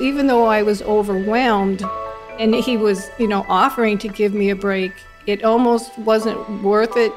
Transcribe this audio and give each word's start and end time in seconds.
Even 0.00 0.26
though 0.26 0.46
I 0.46 0.62
was 0.62 0.82
overwhelmed 0.82 1.82
and 2.38 2.54
he 2.54 2.76
was, 2.76 3.10
you 3.18 3.28
know, 3.28 3.44
offering 3.48 3.98
to 3.98 4.08
give 4.08 4.32
me 4.32 4.50
a 4.50 4.56
break, 4.56 4.92
it 5.26 5.44
almost 5.44 5.96
wasn't 5.98 6.62
worth 6.62 6.96
it 6.96 7.12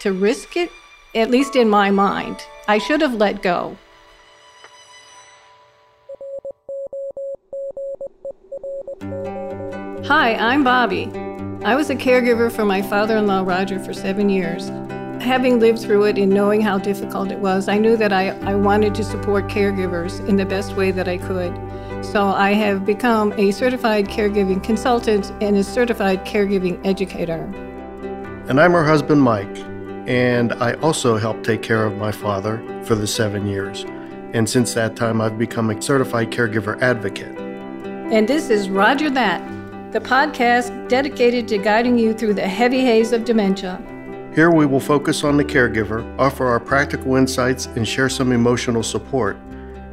to 0.00 0.12
risk 0.12 0.56
it, 0.56 0.70
at 1.14 1.30
least 1.30 1.56
in 1.56 1.68
my 1.68 1.90
mind. 1.90 2.36
I 2.66 2.78
should 2.78 3.00
have 3.00 3.14
let 3.14 3.42
go. 3.42 3.76
Hi, 10.08 10.34
I'm 10.34 10.64
Bobbi. 10.64 11.64
I 11.64 11.74
was 11.74 11.90
a 11.90 11.94
caregiver 11.94 12.50
for 12.50 12.64
my 12.64 12.82
father 12.82 13.16
in 13.16 13.26
law, 13.26 13.42
Roger, 13.42 13.78
for 13.78 13.92
seven 13.92 14.28
years. 14.28 14.70
Having 15.20 15.58
lived 15.58 15.80
through 15.80 16.04
it 16.04 16.16
and 16.16 16.32
knowing 16.32 16.60
how 16.60 16.78
difficult 16.78 17.32
it 17.32 17.40
was, 17.40 17.68
I 17.68 17.76
knew 17.76 17.96
that 17.96 18.12
I, 18.12 18.30
I 18.40 18.54
wanted 18.54 18.94
to 18.94 19.04
support 19.04 19.48
caregivers 19.48 20.26
in 20.28 20.36
the 20.36 20.46
best 20.46 20.76
way 20.76 20.92
that 20.92 21.08
I 21.08 21.18
could. 21.18 21.52
So 22.04 22.28
I 22.28 22.52
have 22.52 22.86
become 22.86 23.32
a 23.32 23.50
certified 23.50 24.06
caregiving 24.06 24.62
consultant 24.62 25.32
and 25.42 25.56
a 25.56 25.64
certified 25.64 26.24
caregiving 26.24 26.80
educator. 26.86 27.42
And 28.48 28.60
I'm 28.60 28.72
her 28.72 28.84
husband, 28.84 29.20
Mike, 29.20 29.58
and 30.06 30.52
I 30.54 30.74
also 30.74 31.16
helped 31.16 31.44
take 31.44 31.62
care 31.62 31.84
of 31.84 31.96
my 31.96 32.12
father 32.12 32.62
for 32.84 32.94
the 32.94 33.06
seven 33.06 33.46
years. 33.46 33.84
And 34.32 34.48
since 34.48 34.72
that 34.74 34.94
time, 34.94 35.20
I've 35.20 35.36
become 35.36 35.68
a 35.70 35.82
certified 35.82 36.30
caregiver 36.30 36.80
advocate. 36.80 37.36
And 37.36 38.28
this 38.28 38.50
is 38.50 38.70
Rodger 38.70 39.10
That, 39.10 39.42
the 39.92 40.00
podcast 40.00 40.88
dedicated 40.88 41.48
to 41.48 41.58
guiding 41.58 41.98
you 41.98 42.14
through 42.14 42.34
the 42.34 42.46
heavy 42.46 42.82
haze 42.82 43.12
of 43.12 43.24
dementia. 43.24 43.82
Here 44.34 44.50
we 44.50 44.66
will 44.66 44.80
focus 44.80 45.24
on 45.24 45.36
the 45.36 45.44
caregiver, 45.44 46.04
offer 46.18 46.46
our 46.46 46.60
practical 46.60 47.16
insights, 47.16 47.66
and 47.66 47.88
share 47.88 48.08
some 48.08 48.30
emotional 48.30 48.82
support, 48.82 49.36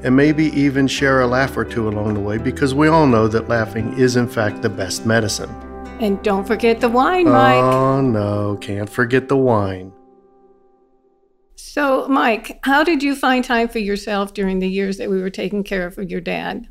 and 0.03 0.15
maybe 0.15 0.47
even 0.47 0.87
share 0.87 1.21
a 1.21 1.27
laugh 1.27 1.55
or 1.55 1.63
two 1.63 1.87
along 1.87 2.13
the 2.13 2.19
way 2.19 2.37
because 2.37 2.75
we 2.75 2.87
all 2.87 3.07
know 3.07 3.27
that 3.27 3.47
laughing 3.47 3.97
is, 3.97 4.17
in 4.17 4.27
fact, 4.27 4.61
the 4.61 4.69
best 4.69 5.05
medicine. 5.05 5.49
And 5.99 6.21
don't 6.21 6.45
forget 6.45 6.81
the 6.81 6.89
wine, 6.89 7.29
Mike. 7.29 7.63
Oh, 7.63 8.01
no, 8.01 8.57
can't 8.59 8.89
forget 8.89 9.29
the 9.29 9.37
wine. 9.37 9.93
So, 11.55 12.07
Mike, 12.07 12.59
how 12.63 12.83
did 12.83 13.01
you 13.01 13.15
find 13.15 13.43
time 13.43 13.69
for 13.69 13.79
yourself 13.79 14.33
during 14.33 14.59
the 14.59 14.69
years 14.69 14.97
that 14.97 15.09
we 15.09 15.21
were 15.21 15.29
taking 15.29 15.63
care 15.63 15.87
of 15.87 15.97
your 15.97 16.21
dad? 16.21 16.67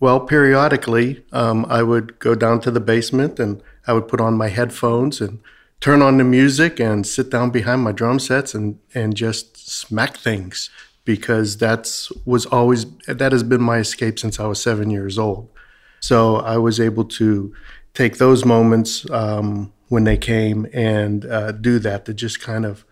Well, 0.00 0.20
periodically, 0.20 1.24
um, 1.32 1.66
I 1.68 1.82
would 1.82 2.18
go 2.18 2.34
down 2.34 2.60
to 2.60 2.70
the 2.70 2.80
basement 2.80 3.38
and 3.38 3.62
I 3.86 3.92
would 3.92 4.08
put 4.08 4.20
on 4.20 4.36
my 4.36 4.48
headphones 4.48 5.20
and 5.20 5.40
turn 5.84 6.00
on 6.00 6.16
the 6.16 6.24
music 6.24 6.80
and 6.80 7.06
sit 7.06 7.28
down 7.28 7.50
behind 7.50 7.82
my 7.82 7.92
drum 7.92 8.18
sets 8.18 8.54
and, 8.54 8.78
and 8.94 9.14
just 9.14 9.68
smack 9.70 10.16
things 10.16 10.70
because 11.04 11.58
that's 11.58 12.10
was 12.24 12.46
always 12.46 12.86
that 13.06 13.32
has 13.32 13.42
been 13.42 13.60
my 13.60 13.76
escape 13.76 14.18
since 14.18 14.40
I 14.40 14.46
was 14.46 14.62
seven 14.62 14.88
years 14.88 15.18
old. 15.18 15.50
So 16.00 16.36
I 16.36 16.56
was 16.56 16.80
able 16.80 17.04
to 17.20 17.54
take 17.92 18.16
those 18.16 18.46
moments 18.46 19.04
um, 19.10 19.74
when 19.88 20.04
they 20.04 20.16
came 20.16 20.66
and 20.72 21.26
uh, 21.26 21.52
do 21.52 21.78
that 21.80 22.06
to 22.06 22.14
just 22.14 22.40
kind 22.40 22.64
of 22.64 22.86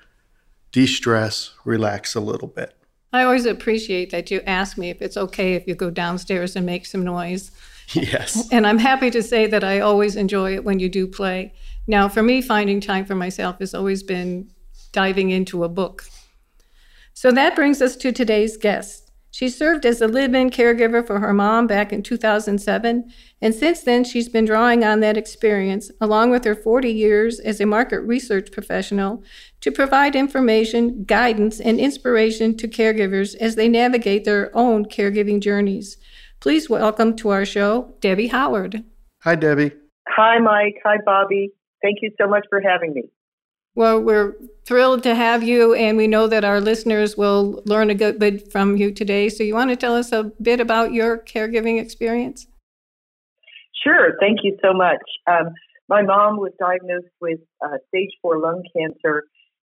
de-stress, 0.71 1.55
relax 1.65 2.15
a 2.15 2.21
little 2.21 2.49
bit. 2.49 2.77
I 3.11 3.25
always 3.25 3.47
appreciate 3.47 4.11
that 4.11 4.31
you 4.31 4.43
ask 4.47 4.77
me 4.77 4.91
if 4.91 5.01
it's 5.01 5.17
okay 5.17 5.55
if 5.55 5.67
you 5.67 5.75
go 5.75 5.89
downstairs 5.89 6.57
and 6.57 6.67
make 6.67 6.85
some 6.85 7.05
noise. 7.05 7.53
Yes. 7.95 8.49
And 8.51 8.67
I'm 8.67 8.79
happy 8.79 9.11
to 9.11 9.23
say 9.23 9.47
that 9.49 9.63
I 9.63 9.81
always 9.81 10.17
enjoy 10.17 10.55
it 10.55 10.65
when 10.65 10.79
you 10.79 10.89
do 10.89 11.07
play. 11.07 11.53
Now, 11.87 12.09
for 12.09 12.23
me, 12.23 12.41
finding 12.41 12.81
time 12.81 13.05
for 13.05 13.15
myself 13.15 13.59
has 13.59 13.75
always 13.75 14.03
been 14.03 14.51
diving 14.93 15.31
into 15.31 15.65
a 15.65 15.69
book. 15.69 16.05
So 17.13 17.31
that 17.33 17.57
brings 17.57 17.83
us 17.83 17.97
to 17.97 18.13
today's 18.13 18.57
guest. 18.57 19.11
She 19.33 19.49
served 19.49 19.87
as 19.87 20.03
a 20.03 20.07
live 20.07 20.35
in 20.35 20.51
caregiver 20.51 21.05
for 21.07 21.19
her 21.19 21.33
mom 21.33 21.67
back 21.67 21.91
in 21.91 22.03
2007, 22.03 23.11
and 23.41 23.55
since 23.55 23.81
then 23.81 24.05
she's 24.05 24.29
been 24.29 24.45
drawing 24.45 24.85
on 24.85 25.01
that 25.01 25.17
experience, 25.17 25.91
along 26.03 26.31
with 26.31 26.45
her 26.45 26.55
40 26.55 26.91
years 26.91 27.41
as 27.41 27.59
a 27.59 27.67
market 27.67 28.01
research 28.01 28.53
professional, 28.53 29.25
to 29.63 29.73
provide 29.73 30.15
information, 30.15 31.05
guidance, 31.05 31.61
and 31.61 31.81
inspiration 31.81 32.59
to 32.59 32.69
caregivers 32.69 33.35
as 33.37 33.55
they 33.55 33.69
navigate 33.69 34.25
their 34.25 34.55
own 34.55 34.85
caregiving 34.85 35.41
journeys. 35.41 35.97
Please 36.39 36.69
welcome 36.69 37.17
to 37.17 37.31
our 37.31 37.47
show 37.47 37.95
Debbie 38.01 38.29
Howard. 38.29 38.85
Hi, 39.23 39.35
Debbie. 39.35 39.73
Hi, 40.09 40.39
Mike. 40.41 40.77
Hi, 40.85 40.99
Bobbi. 41.07 41.49
Thank 41.83 41.99
you 42.03 42.11
so 42.21 42.29
much 42.29 42.47
for 42.49 42.61
having 42.61 42.95
me. 42.95 43.03
Well, 43.75 44.01
we're 44.01 44.35
thrilled 44.67 45.03
to 45.05 45.15
have 45.15 45.43
you, 45.43 45.75
and 45.75 45.97
we 45.97 46.07
know 46.07 46.27
that 46.27 46.45
our 46.45 46.61
listeners 46.61 47.17
will 47.17 47.63
learn 47.65 47.89
a 47.89 47.95
good 47.95 48.19
bit 48.19 48.53
from 48.53 48.77
you 48.77 48.93
today. 48.93 49.31
So, 49.31 49.43
you 49.43 49.55
want 49.55 49.71
to 49.71 49.77
tell 49.77 49.97
us 49.97 50.13
a 50.13 50.25
bit 50.43 50.61
about 50.61 50.93
your 50.93 51.19
caregiving 51.19 51.81
experience? 51.81 52.47
Sure. 53.83 54.15
Thank 54.21 54.41
you 54.43 54.59
so 54.63 54.75
much. 54.75 55.01
Um, 55.27 55.55
my 55.89 56.03
mom 56.03 56.37
was 56.37 56.53
diagnosed 56.61 57.13
with 57.21 57.41
uh, 57.65 57.79
stage 57.89 58.11
four 58.21 58.39
lung 58.39 58.63
cancer 58.77 59.25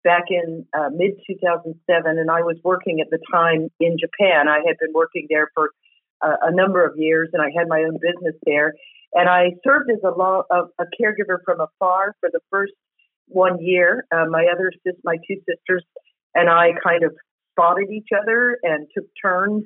back 0.02 0.24
in 0.30 0.66
uh, 0.76 0.88
mid 0.90 1.12
2007, 1.26 2.18
and 2.18 2.30
I 2.30 2.40
was 2.40 2.56
working 2.64 3.00
at 3.00 3.10
the 3.10 3.18
time 3.30 3.68
in 3.80 3.96
Japan. 3.98 4.48
I 4.48 4.60
had 4.66 4.76
been 4.80 4.92
working 4.94 5.26
there 5.28 5.48
for 5.54 5.70
uh, 6.22 6.36
a 6.42 6.54
number 6.54 6.84
of 6.84 6.96
years, 6.96 7.28
and 7.32 7.42
I 7.42 7.50
had 7.56 7.68
my 7.68 7.80
own 7.80 7.98
business 8.00 8.34
there. 8.44 8.74
And 9.12 9.28
I 9.28 9.52
served 9.66 9.90
as 9.90 9.98
a, 10.04 10.16
law, 10.16 10.42
a, 10.50 10.62
a 10.78 10.86
caregiver 11.00 11.38
from 11.44 11.60
afar 11.60 12.14
for 12.20 12.30
the 12.32 12.40
first 12.50 12.72
one 13.26 13.58
year. 13.60 14.06
Uh, 14.12 14.26
my 14.28 14.46
other 14.52 14.72
sis, 14.84 14.94
my 15.04 15.16
two 15.28 15.36
sisters, 15.48 15.84
and 16.34 16.48
I 16.48 16.70
kind 16.82 17.02
of 17.02 17.14
spotted 17.52 17.90
each 17.90 18.08
other 18.16 18.58
and 18.62 18.86
took 18.94 19.06
turns 19.20 19.64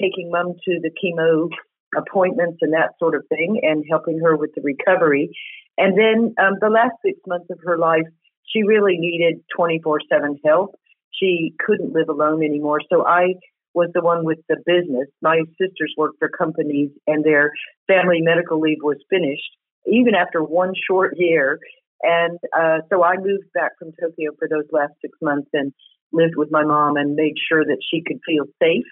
taking 0.00 0.30
mom 0.30 0.54
to 0.64 0.80
the 0.82 0.90
chemo 0.90 1.48
appointments 1.96 2.58
and 2.60 2.72
that 2.72 2.90
sort 2.98 3.14
of 3.14 3.22
thing, 3.28 3.60
and 3.62 3.84
helping 3.88 4.18
her 4.18 4.36
with 4.36 4.50
the 4.56 4.62
recovery. 4.62 5.30
And 5.78 5.96
then 5.98 6.34
um, 6.44 6.54
the 6.60 6.68
last 6.68 6.94
six 7.04 7.18
months 7.26 7.46
of 7.50 7.58
her 7.64 7.78
life, 7.78 8.06
she 8.44 8.62
really 8.62 8.96
needed 8.98 9.42
24 9.56 10.00
7 10.10 10.38
help. 10.44 10.74
She 11.10 11.54
couldn't 11.64 11.92
live 11.92 12.08
alone 12.08 12.42
anymore. 12.44 12.80
So 12.90 13.06
I 13.06 13.34
was 13.74 13.90
the 13.92 14.00
one 14.00 14.24
with 14.24 14.38
the 14.48 14.56
business. 14.64 15.08
My 15.20 15.40
sisters 15.60 15.92
worked 15.96 16.18
for 16.18 16.28
companies, 16.28 16.90
and 17.06 17.24
their 17.24 17.52
family 17.86 18.20
medical 18.20 18.60
leave 18.60 18.78
was 18.82 18.98
finished 19.10 19.50
even 19.86 20.14
after 20.14 20.42
one 20.42 20.72
short 20.88 21.14
year. 21.16 21.58
And 22.02 22.38
uh, 22.56 22.78
so 22.90 23.04
I 23.04 23.16
moved 23.16 23.52
back 23.54 23.72
from 23.78 23.92
Tokyo 24.00 24.32
for 24.38 24.48
those 24.48 24.64
last 24.72 24.92
six 25.00 25.16
months 25.22 25.48
and 25.52 25.72
lived 26.12 26.36
with 26.36 26.50
my 26.50 26.64
mom 26.64 26.96
and 26.96 27.14
made 27.14 27.34
sure 27.48 27.64
that 27.64 27.78
she 27.90 28.02
could 28.06 28.20
feel 28.26 28.44
safe 28.62 28.84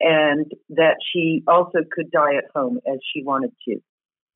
and 0.00 0.46
that 0.70 0.96
she 1.12 1.42
also 1.48 1.78
could 1.90 2.10
die 2.10 2.36
at 2.36 2.44
home 2.54 2.78
as 2.86 2.98
she 3.12 3.22
wanted 3.22 3.52
to. 3.66 3.76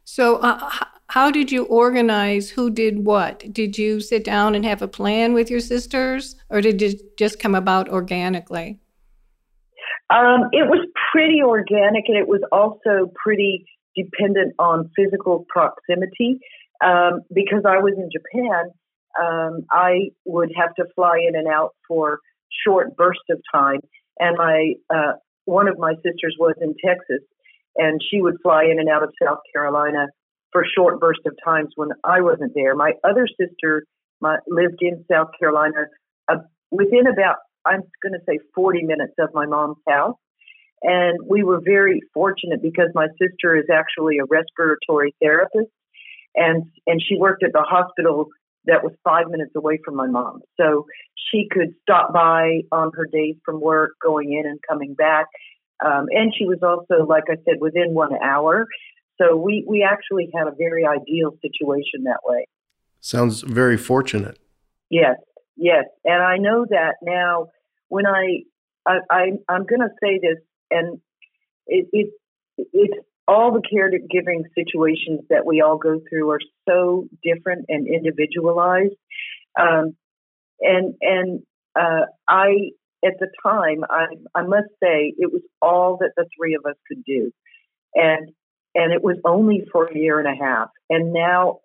So, 0.04 0.36
uh, 0.36 0.70
how 1.08 1.30
did 1.30 1.52
you 1.52 1.64
organize 1.64 2.50
who 2.50 2.70
did 2.70 3.04
what? 3.04 3.52
Did 3.52 3.76
you 3.76 4.00
sit 4.00 4.24
down 4.24 4.54
and 4.54 4.64
have 4.64 4.80
a 4.80 4.88
plan 4.88 5.34
with 5.34 5.50
your 5.50 5.60
sisters, 5.60 6.36
or 6.48 6.60
did 6.60 6.80
it 6.80 7.16
just 7.16 7.38
come 7.38 7.54
about 7.54 7.88
organically? 7.88 8.80
Um, 10.10 10.48
it 10.52 10.66
was 10.68 10.86
pretty 11.12 11.40
organic, 11.42 12.04
and 12.08 12.16
it 12.16 12.28
was 12.28 12.40
also 12.50 13.12
pretty 13.22 13.64
dependent 13.96 14.54
on 14.58 14.90
physical 14.96 15.46
proximity 15.48 16.38
um, 16.84 17.20
because 17.32 17.62
I 17.66 17.78
was 17.78 17.94
in 17.96 18.08
Japan, 18.10 18.70
um, 19.20 19.66
I 19.70 20.10
would 20.24 20.50
have 20.56 20.74
to 20.76 20.84
fly 20.94 21.18
in 21.26 21.36
and 21.36 21.46
out 21.48 21.70
for 21.86 22.18
short 22.64 22.96
bursts 22.96 23.24
of 23.30 23.40
time. 23.52 23.80
And 24.18 24.36
my 24.36 24.74
uh, 24.92 25.12
one 25.44 25.68
of 25.68 25.78
my 25.78 25.94
sisters 25.96 26.36
was 26.38 26.54
in 26.60 26.74
Texas, 26.84 27.24
and 27.76 28.00
she 28.10 28.20
would 28.20 28.36
fly 28.42 28.64
in 28.64 28.78
and 28.80 28.88
out 28.88 29.02
of 29.02 29.10
South 29.22 29.40
Carolina 29.54 30.06
for 30.52 30.64
short 30.76 30.98
bursts 30.98 31.22
of 31.26 31.34
times 31.44 31.68
when 31.76 31.90
I 32.04 32.20
wasn't 32.20 32.52
there. 32.54 32.74
My 32.74 32.92
other 33.04 33.28
sister 33.28 33.84
my, 34.20 34.38
lived 34.48 34.78
in 34.80 35.04
South 35.10 35.28
Carolina, 35.38 35.86
uh, 36.28 36.36
within 36.70 37.06
about 37.06 37.36
I'm 37.64 37.82
going 38.02 38.12
to 38.12 38.20
say 38.26 38.38
40 38.54 38.82
minutes 38.82 39.14
of 39.18 39.30
my 39.34 39.46
mom's 39.46 39.78
house. 39.88 40.16
And 40.82 41.18
we 41.28 41.42
were 41.44 41.60
very 41.62 42.00
fortunate 42.14 42.62
because 42.62 42.88
my 42.94 43.08
sister 43.20 43.56
is 43.56 43.66
actually 43.70 44.18
a 44.18 44.24
respiratory 44.24 45.14
therapist 45.20 45.70
and 46.34 46.64
and 46.86 47.02
she 47.06 47.16
worked 47.16 47.42
at 47.42 47.52
the 47.52 47.62
hospital 47.62 48.28
that 48.66 48.84
was 48.84 48.92
five 49.04 49.28
minutes 49.28 49.52
away 49.56 49.78
from 49.84 49.96
my 49.96 50.06
mom. 50.06 50.40
So 50.58 50.86
she 51.30 51.48
could 51.50 51.74
stop 51.82 52.12
by 52.12 52.60
on 52.70 52.92
her 52.94 53.06
days 53.10 53.36
from 53.44 53.60
work, 53.60 53.92
going 54.02 54.32
in 54.32 54.46
and 54.46 54.60
coming 54.68 54.94
back. 54.94 55.26
Um, 55.84 56.06
and 56.10 56.32
she 56.36 56.44
was 56.44 56.58
also, 56.62 57.06
like 57.06 57.24
I 57.30 57.36
said, 57.46 57.54
within 57.58 57.94
one 57.94 58.10
hour. 58.22 58.66
So 59.20 59.34
we, 59.36 59.64
we 59.66 59.82
actually 59.82 60.30
had 60.34 60.46
a 60.46 60.54
very 60.56 60.84
ideal 60.84 61.32
situation 61.40 62.04
that 62.04 62.20
way. 62.22 62.46
Sounds 63.00 63.40
very 63.40 63.78
fortunate. 63.78 64.38
Yes, 64.90 65.16
yes. 65.60 65.84
And 66.04 66.22
I 66.22 66.38
know 66.38 66.66
that 66.68 66.96
now 67.02 67.48
when 67.88 68.06
I, 68.06 68.42
I, 68.86 68.98
I 69.08 69.22
I'm 69.48 69.66
going 69.66 69.80
to 69.80 69.94
say 70.02 70.18
this, 70.20 70.38
and 70.70 71.00
it, 71.66 71.86
it, 71.92 72.10
it's 72.72 73.06
all 73.28 73.52
the 73.52 73.62
caregiving 73.62 74.42
situations 74.56 75.20
that 75.30 75.46
we 75.46 75.60
all 75.60 75.78
go 75.78 76.00
through 76.08 76.30
are 76.30 76.40
so 76.68 77.06
different 77.22 77.66
and 77.68 77.86
individualized. 77.86 78.96
Um, 79.60 79.94
and 80.60 80.94
and 81.00 81.42
uh, 81.76 82.06
I 82.26 82.70
at 83.04 83.14
the 83.18 83.28
time, 83.42 83.84
I, 83.88 84.06
I 84.34 84.42
must 84.42 84.68
say, 84.82 85.14
it 85.16 85.32
was 85.32 85.42
all 85.62 85.98
that 86.00 86.12
the 86.16 86.26
three 86.36 86.54
of 86.54 86.64
us 86.68 86.76
could 86.86 87.02
do. 87.04 87.32
And, 87.94 88.30
and 88.74 88.92
it 88.92 89.02
was 89.02 89.16
only 89.24 89.66
for 89.72 89.86
a 89.86 89.98
year 89.98 90.18
and 90.18 90.28
a 90.28 90.44
half. 90.44 90.68
And 90.90 91.12
now, 91.12 91.60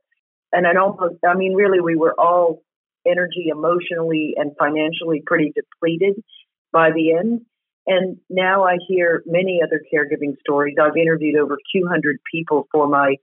and 0.51 0.65
I 0.65 0.75
almost, 0.79 1.15
I 1.27 1.35
mean, 1.35 1.53
really, 1.53 1.81
we 1.81 1.95
were 1.95 2.15
all 2.17 2.61
energy 3.05 3.47
emotionally 3.51 4.33
and 4.37 4.51
financially 4.57 5.21
pretty 5.25 5.53
depleted 5.55 6.23
by 6.71 6.91
the 6.91 7.13
end. 7.13 7.41
And 7.87 8.17
now 8.29 8.63
I 8.63 8.77
hear 8.87 9.21
many 9.25 9.61
other 9.63 9.81
caregiving 9.93 10.39
stories. 10.39 10.75
I've 10.81 10.97
interviewed 10.97 11.37
over 11.37 11.57
200 11.75 12.17
people 12.31 12.67
for 12.71 12.87
my 12.87 13.15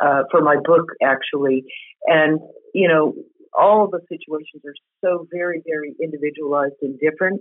uh, 0.00 0.24
for 0.30 0.42
my 0.42 0.56
book, 0.62 0.86
actually, 1.02 1.64
and 2.06 2.40
you 2.74 2.88
know, 2.88 3.14
all 3.56 3.88
the 3.88 4.00
situations 4.08 4.62
are 4.66 4.74
so 5.00 5.26
very, 5.32 5.62
very 5.66 5.94
individualized 6.02 6.74
and 6.82 6.98
different. 6.98 7.40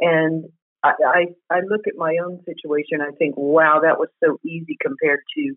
And 0.00 0.44
I, 0.82 0.92
I, 1.06 1.24
I 1.50 1.60
look 1.66 1.86
at 1.86 1.94
my 1.96 2.16
own 2.24 2.40
situation. 2.44 3.00
I 3.00 3.12
think, 3.16 3.34
wow, 3.36 3.80
that 3.82 3.98
was 3.98 4.08
so 4.22 4.38
easy 4.44 4.76
compared 4.80 5.20
to 5.36 5.54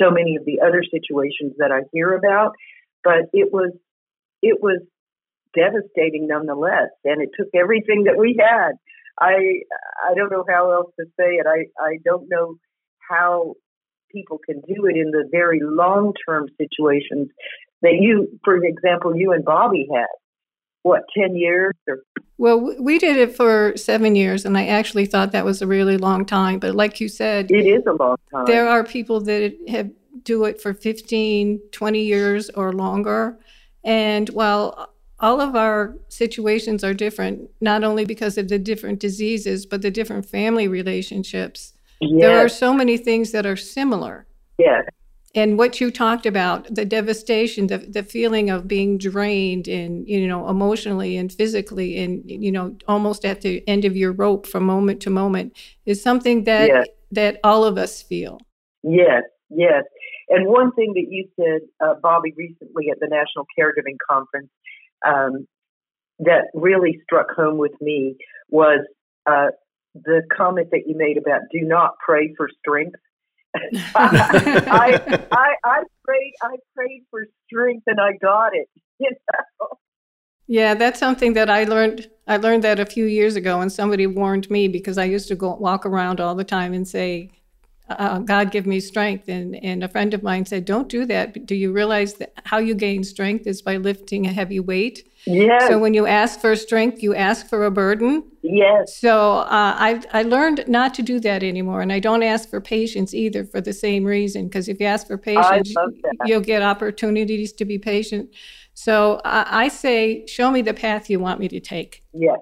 so 0.00 0.10
many 0.10 0.36
of 0.36 0.44
the 0.44 0.60
other 0.60 0.82
situations 0.84 1.54
that 1.58 1.72
I 1.72 1.80
hear 1.92 2.14
about. 2.14 2.52
But 3.02 3.28
it 3.32 3.52
was, 3.52 3.72
it 4.42 4.62
was 4.62 4.80
devastating 5.54 6.26
nonetheless, 6.26 6.90
and 7.04 7.22
it 7.22 7.30
took 7.36 7.48
everything 7.54 8.04
that 8.04 8.18
we 8.18 8.38
had. 8.38 8.72
I, 9.18 9.60
I 10.08 10.14
don't 10.14 10.30
know 10.30 10.44
how 10.48 10.72
else 10.72 10.92
to 10.98 11.06
say 11.18 11.34
it. 11.36 11.46
I, 11.46 11.66
I 11.82 11.98
don't 12.04 12.28
know 12.28 12.56
how 13.08 13.54
people 14.10 14.38
can 14.44 14.60
do 14.60 14.86
it 14.86 14.96
in 14.96 15.10
the 15.10 15.28
very 15.30 15.60
long 15.62 16.14
term 16.26 16.48
situations 16.58 17.28
that 17.82 17.98
you, 18.00 18.28
for 18.44 18.56
example, 18.56 19.16
you 19.16 19.32
and 19.32 19.44
Bobbi 19.44 19.86
had. 19.92 20.06
What, 20.82 21.02
10 21.14 21.36
years? 21.36 21.74
Or? 21.86 21.98
Well, 22.38 22.74
we 22.80 22.98
did 22.98 23.18
it 23.18 23.36
for 23.36 23.76
seven 23.76 24.16
years, 24.16 24.46
and 24.46 24.56
I 24.56 24.66
actually 24.66 25.04
thought 25.04 25.32
that 25.32 25.44
was 25.44 25.60
a 25.60 25.66
really 25.66 25.98
long 25.98 26.24
time. 26.24 26.58
But 26.58 26.74
like 26.74 27.00
you 27.00 27.08
said, 27.08 27.50
it 27.50 27.66
is 27.66 27.82
a 27.86 27.92
long 27.92 28.16
time. 28.32 28.46
There 28.46 28.66
are 28.66 28.82
people 28.82 29.20
that 29.22 29.54
have 29.68 29.90
do 30.22 30.44
it 30.44 30.60
for 30.60 30.74
15, 30.74 31.60
20 31.70 32.02
years 32.02 32.50
or 32.50 32.72
longer. 32.72 33.38
And 33.84 34.28
while 34.30 34.92
all 35.20 35.40
of 35.40 35.54
our 35.54 35.96
situations 36.08 36.82
are 36.82 36.94
different, 36.94 37.50
not 37.60 37.84
only 37.84 38.04
because 38.04 38.38
of 38.38 38.48
the 38.48 38.58
different 38.58 39.00
diseases, 39.00 39.66
but 39.66 39.82
the 39.82 39.90
different 39.90 40.26
family 40.26 40.66
relationships. 40.66 41.74
Yes. 42.00 42.20
There 42.20 42.38
are 42.38 42.48
so 42.48 42.72
many 42.72 42.96
things 42.96 43.32
that 43.32 43.44
are 43.44 43.56
similar. 43.56 44.26
Yes. 44.58 44.84
And 45.34 45.58
what 45.58 45.80
you 45.80 45.92
talked 45.92 46.26
about, 46.26 46.74
the 46.74 46.84
devastation, 46.84 47.68
the, 47.68 47.78
the 47.78 48.02
feeling 48.02 48.50
of 48.50 48.66
being 48.66 48.98
drained 48.98 49.68
and, 49.68 50.08
you 50.08 50.26
know, 50.26 50.48
emotionally 50.48 51.16
and 51.16 51.32
physically 51.32 52.02
and, 52.02 52.22
you 52.26 52.50
know, 52.50 52.76
almost 52.88 53.24
at 53.24 53.42
the 53.42 53.62
end 53.68 53.84
of 53.84 53.96
your 53.96 54.10
rope 54.10 54.46
from 54.46 54.64
moment 54.64 55.00
to 55.02 55.10
moment 55.10 55.56
is 55.86 56.02
something 56.02 56.44
that, 56.44 56.68
yes. 56.68 56.86
that 57.12 57.38
all 57.44 57.64
of 57.64 57.78
us 57.78 58.02
feel. 58.02 58.40
Yes, 58.82 59.22
yes. 59.50 59.84
And 60.30 60.48
one 60.48 60.72
thing 60.72 60.94
that 60.94 61.06
you 61.08 61.28
said, 61.36 61.60
uh, 61.80 61.94
Bobbi, 62.02 62.34
recently 62.36 62.88
at 62.90 62.98
the 62.98 63.08
National 63.08 63.46
Caregiving 63.56 63.98
Conference 64.08 64.48
um, 65.06 65.46
that 66.20 66.50
really 66.54 66.98
struck 67.04 67.30
home 67.34 67.58
with 67.58 67.72
me 67.80 68.16
was 68.48 68.84
uh, 69.26 69.48
the 69.94 70.22
comment 70.36 70.68
that 70.72 70.82
you 70.86 70.96
made 70.96 71.16
about 71.16 71.40
do 71.52 71.60
not 71.60 71.92
pray 72.04 72.34
for 72.36 72.48
strength. 72.60 72.96
I, 73.96 75.26
I, 75.32 75.54
I 75.64 75.82
prayed 76.04 76.34
I 76.40 76.56
prayed 76.76 77.04
for 77.10 77.26
strength 77.46 77.82
and 77.86 78.00
I 78.00 78.12
got 78.20 78.54
it. 78.54 78.68
You 79.02 79.10
know? 79.32 79.68
Yeah, 80.46 80.74
that's 80.74 81.00
something 81.00 81.32
that 81.32 81.48
I 81.48 81.64
learned. 81.64 82.10
I 82.26 82.36
learned 82.36 82.64
that 82.64 82.78
a 82.78 82.84
few 82.84 83.06
years 83.06 83.34
ago, 83.34 83.62
and 83.62 83.72
somebody 83.72 84.06
warned 84.06 84.50
me 84.50 84.68
because 84.68 84.98
I 84.98 85.04
used 85.04 85.28
to 85.28 85.34
go 85.34 85.54
walk 85.54 85.86
around 85.86 86.20
all 86.20 86.34
the 86.34 86.44
time 86.44 86.74
and 86.74 86.86
say, 86.86 87.30
uh, 87.98 88.18
God 88.20 88.50
give 88.50 88.66
me 88.66 88.80
strength. 88.80 89.28
And, 89.28 89.56
and 89.56 89.82
a 89.82 89.88
friend 89.88 90.14
of 90.14 90.22
mine 90.22 90.46
said, 90.46 90.64
Don't 90.64 90.88
do 90.88 91.04
that. 91.06 91.46
Do 91.46 91.54
you 91.54 91.72
realize 91.72 92.14
that 92.14 92.32
how 92.44 92.58
you 92.58 92.74
gain 92.74 93.04
strength 93.04 93.46
is 93.46 93.62
by 93.62 93.76
lifting 93.76 94.26
a 94.26 94.32
heavy 94.32 94.60
weight? 94.60 95.06
Yes. 95.26 95.68
So 95.68 95.78
when 95.78 95.92
you 95.92 96.06
ask 96.06 96.40
for 96.40 96.56
strength, 96.56 97.02
you 97.02 97.14
ask 97.14 97.46
for 97.46 97.66
a 97.66 97.70
burden. 97.70 98.24
Yes. 98.42 98.96
So 98.96 99.38
uh, 99.38 99.46
I, 99.50 100.02
I 100.12 100.22
learned 100.22 100.64
not 100.66 100.94
to 100.94 101.02
do 101.02 101.20
that 101.20 101.42
anymore. 101.42 101.82
And 101.82 101.92
I 101.92 101.98
don't 101.98 102.22
ask 102.22 102.48
for 102.48 102.60
patience 102.60 103.12
either 103.12 103.44
for 103.44 103.60
the 103.60 103.72
same 103.72 104.04
reason. 104.04 104.46
Because 104.46 104.68
if 104.68 104.80
you 104.80 104.86
ask 104.86 105.06
for 105.06 105.18
patience, 105.18 105.74
you'll 106.24 106.40
get 106.40 106.62
opportunities 106.62 107.52
to 107.54 107.64
be 107.64 107.78
patient. 107.78 108.30
So 108.74 109.14
uh, 109.24 109.44
I 109.46 109.68
say, 109.68 110.26
Show 110.26 110.50
me 110.50 110.62
the 110.62 110.74
path 110.74 111.10
you 111.10 111.20
want 111.20 111.40
me 111.40 111.48
to 111.48 111.60
take. 111.60 112.02
Yes. 112.12 112.38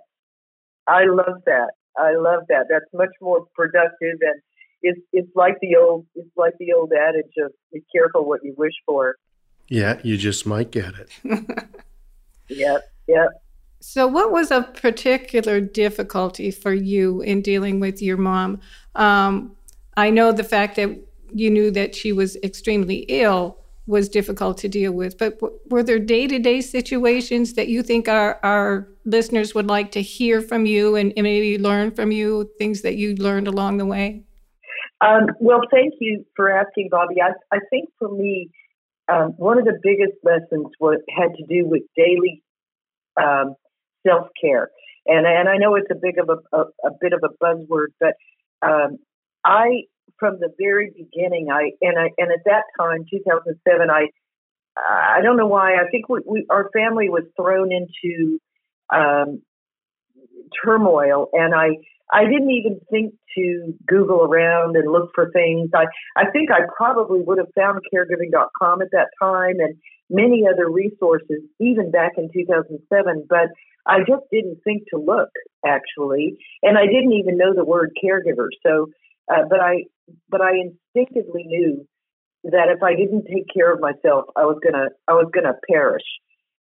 I 0.87 1.05
love 1.05 1.43
that. 1.47 1.71
I 1.99 2.15
love 2.15 2.43
that. 2.49 2.67
That's 2.71 2.87
much 2.95 3.13
more 3.21 3.47
productive 3.55 4.19
and 4.21 4.41
it's 4.83 5.01
it's 5.13 5.31
like 5.35 5.57
the 5.61 5.77
old 5.77 6.07
it's 6.15 6.29
like 6.37 6.55
the 6.59 6.73
old 6.73 6.93
adage 6.93 7.33
of 7.45 7.53
be 7.73 7.83
careful 7.95 8.27
what 8.27 8.41
you 8.43 8.55
wish 8.57 8.75
for. 8.87 9.17
Yeah, 9.69 10.01
you 10.03 10.17
just 10.17 10.47
might 10.47 10.71
get 10.71 10.95
it. 10.95 11.11
yep, 12.49 12.91
yep. 13.07 13.29
So, 13.81 14.07
what 14.07 14.33
was 14.33 14.51
a 14.51 14.63
particular 14.63 15.61
difficulty 15.61 16.51
for 16.51 16.73
you 16.73 17.21
in 17.21 17.43
dealing 17.43 17.79
with 17.79 18.03
your 18.03 18.17
mom? 18.17 18.61
Um, 18.95 19.57
I 19.97 20.11
know 20.11 20.33
the 20.33 20.45
fact 20.45 20.77
that 20.77 20.99
you 21.33 21.51
knew 21.51 21.71
that 21.73 21.95
she 21.95 22.13
was 22.13 22.37
extremely 22.37 23.05
ill 23.09 23.59
was 23.87 24.09
difficult 24.09 24.59
to 24.59 24.69
deal 24.69 24.93
with, 24.93 25.17
but 25.17 25.41
w- 25.41 25.59
were 25.71 25.83
there 25.83 25.99
day 25.99 26.27
to 26.27 26.39
day 26.39 26.61
situations 26.61 27.55
that 27.55 27.69
you 27.69 27.83
think 27.83 28.09
our, 28.09 28.39
our 28.43 28.89
listeners 29.05 29.55
would 29.55 29.67
like 29.67 29.93
to 29.93 30.03
hear 30.03 30.43
from 30.43 30.67
you 30.67 30.95
and, 30.95 31.13
and 31.17 31.25
maybe 31.25 31.59
learn 31.59 31.91
from 31.91 32.13
you, 32.13 32.51
things 32.59 32.83
that 32.83 32.97
you 32.97 33.15
learned 33.17 33.49
along 33.49 33.79
the 33.79 33.87
way? 33.87 34.23
Um, 35.01 35.27
well, 35.39 35.61
thank 35.71 35.95
you 36.01 36.25
for 36.35 36.51
asking, 36.51 36.91
Bobbi. 36.93 37.23
I, 37.23 37.33
I 37.55 37.61
think 37.71 37.89
for 37.99 38.09
me, 38.11 38.51
um, 39.09 39.35
one 39.37 39.59
of 39.59 39.65
the 39.65 39.79
biggest 39.83 40.19
lessons 40.25 40.67
was, 40.81 41.01
had 41.17 41.35
to 41.37 41.45
do 41.49 41.67
with 41.67 41.83
daily 41.97 42.43
um, 43.21 43.55
self 44.07 44.29
care, 44.41 44.71
and 45.07 45.27
and 45.27 45.49
I 45.49 45.57
know 45.57 45.77
it's 45.77 45.91
a 45.91 45.95
big 45.95 46.19
of 46.19 46.29
a, 46.29 46.57
a, 46.57 46.61
a 46.87 46.91
bit 47.01 47.13
of 47.13 47.23
a 47.25 47.33
buzzword, 47.43 47.89
but 48.01 48.15
um, 48.63 48.99
I 49.45 49.85
from 50.19 50.39
the 50.41 50.53
very 50.59 50.91
beginning, 50.91 51.49
I 51.51 51.71
and 51.81 51.99
I 51.99 52.11
and 52.19 52.33
at 52.33 52.45
that 52.45 52.65
time, 52.79 53.05
2007, 53.11 53.91
I 53.91 54.09
I 54.77 55.21
don't 55.23 55.37
know 55.37 55.47
why. 55.47 55.75
I 55.75 55.89
think 55.91 56.09
we, 56.09 56.21
we 56.27 56.47
our 56.51 56.71
family 56.73 57.09
was 57.09 57.25
thrown 57.37 57.71
into 57.73 58.39
um, 58.93 59.43
turmoil, 60.65 61.29
and 61.33 61.55
I 61.55 61.69
I 62.11 62.25
didn't 62.25 62.51
even 62.51 62.81
think 62.91 63.15
to 63.37 63.75
Google 63.87 64.23
around 64.23 64.77
and 64.77 64.91
look 64.91 65.11
for 65.15 65.31
things. 65.31 65.71
I, 65.75 65.85
I 66.17 66.31
think 66.31 66.51
I 66.51 66.61
probably 66.77 67.21
would 67.21 67.39
have 67.39 67.53
found 67.55 67.81
caregiving.com 67.93 68.83
at 68.83 68.89
that 68.93 69.09
time 69.21 69.61
and 69.61 69.77
many 70.11 70.45
other 70.51 70.71
resources, 70.71 71.43
even 71.61 71.91
back 71.91 72.13
in 72.17 72.31
2007, 72.33 73.27
but 73.29 73.49
I 73.87 73.99
just 74.01 74.25
didn't 74.33 74.59
think 74.65 74.85
to 74.93 74.99
look 74.99 75.31
actually. 75.67 76.37
And 76.63 76.79
I 76.79 76.87
didn't 76.87 77.13
even 77.13 77.37
know 77.37 77.55
the 77.55 77.65
word 77.65 77.93
caregiver. 78.03 78.49
So, 78.67 78.89
uh, 79.31 79.45
but 79.49 79.61
I, 79.61 79.85
but 80.31 80.41
I 80.41 80.53
instinctively 80.57 81.45
knew 81.45 81.87
that 82.45 82.69
if 82.75 82.83
I 82.83 82.95
didn't 82.95 83.27
take 83.27 83.47
care 83.55 83.73
of 83.73 83.81
myself, 83.81 84.27
I 84.37 84.45
was 84.45 84.59
gonna, 84.65 84.89
I 85.07 85.13
was 85.13 85.31
gonna 85.35 85.55
perish. 85.71 86.05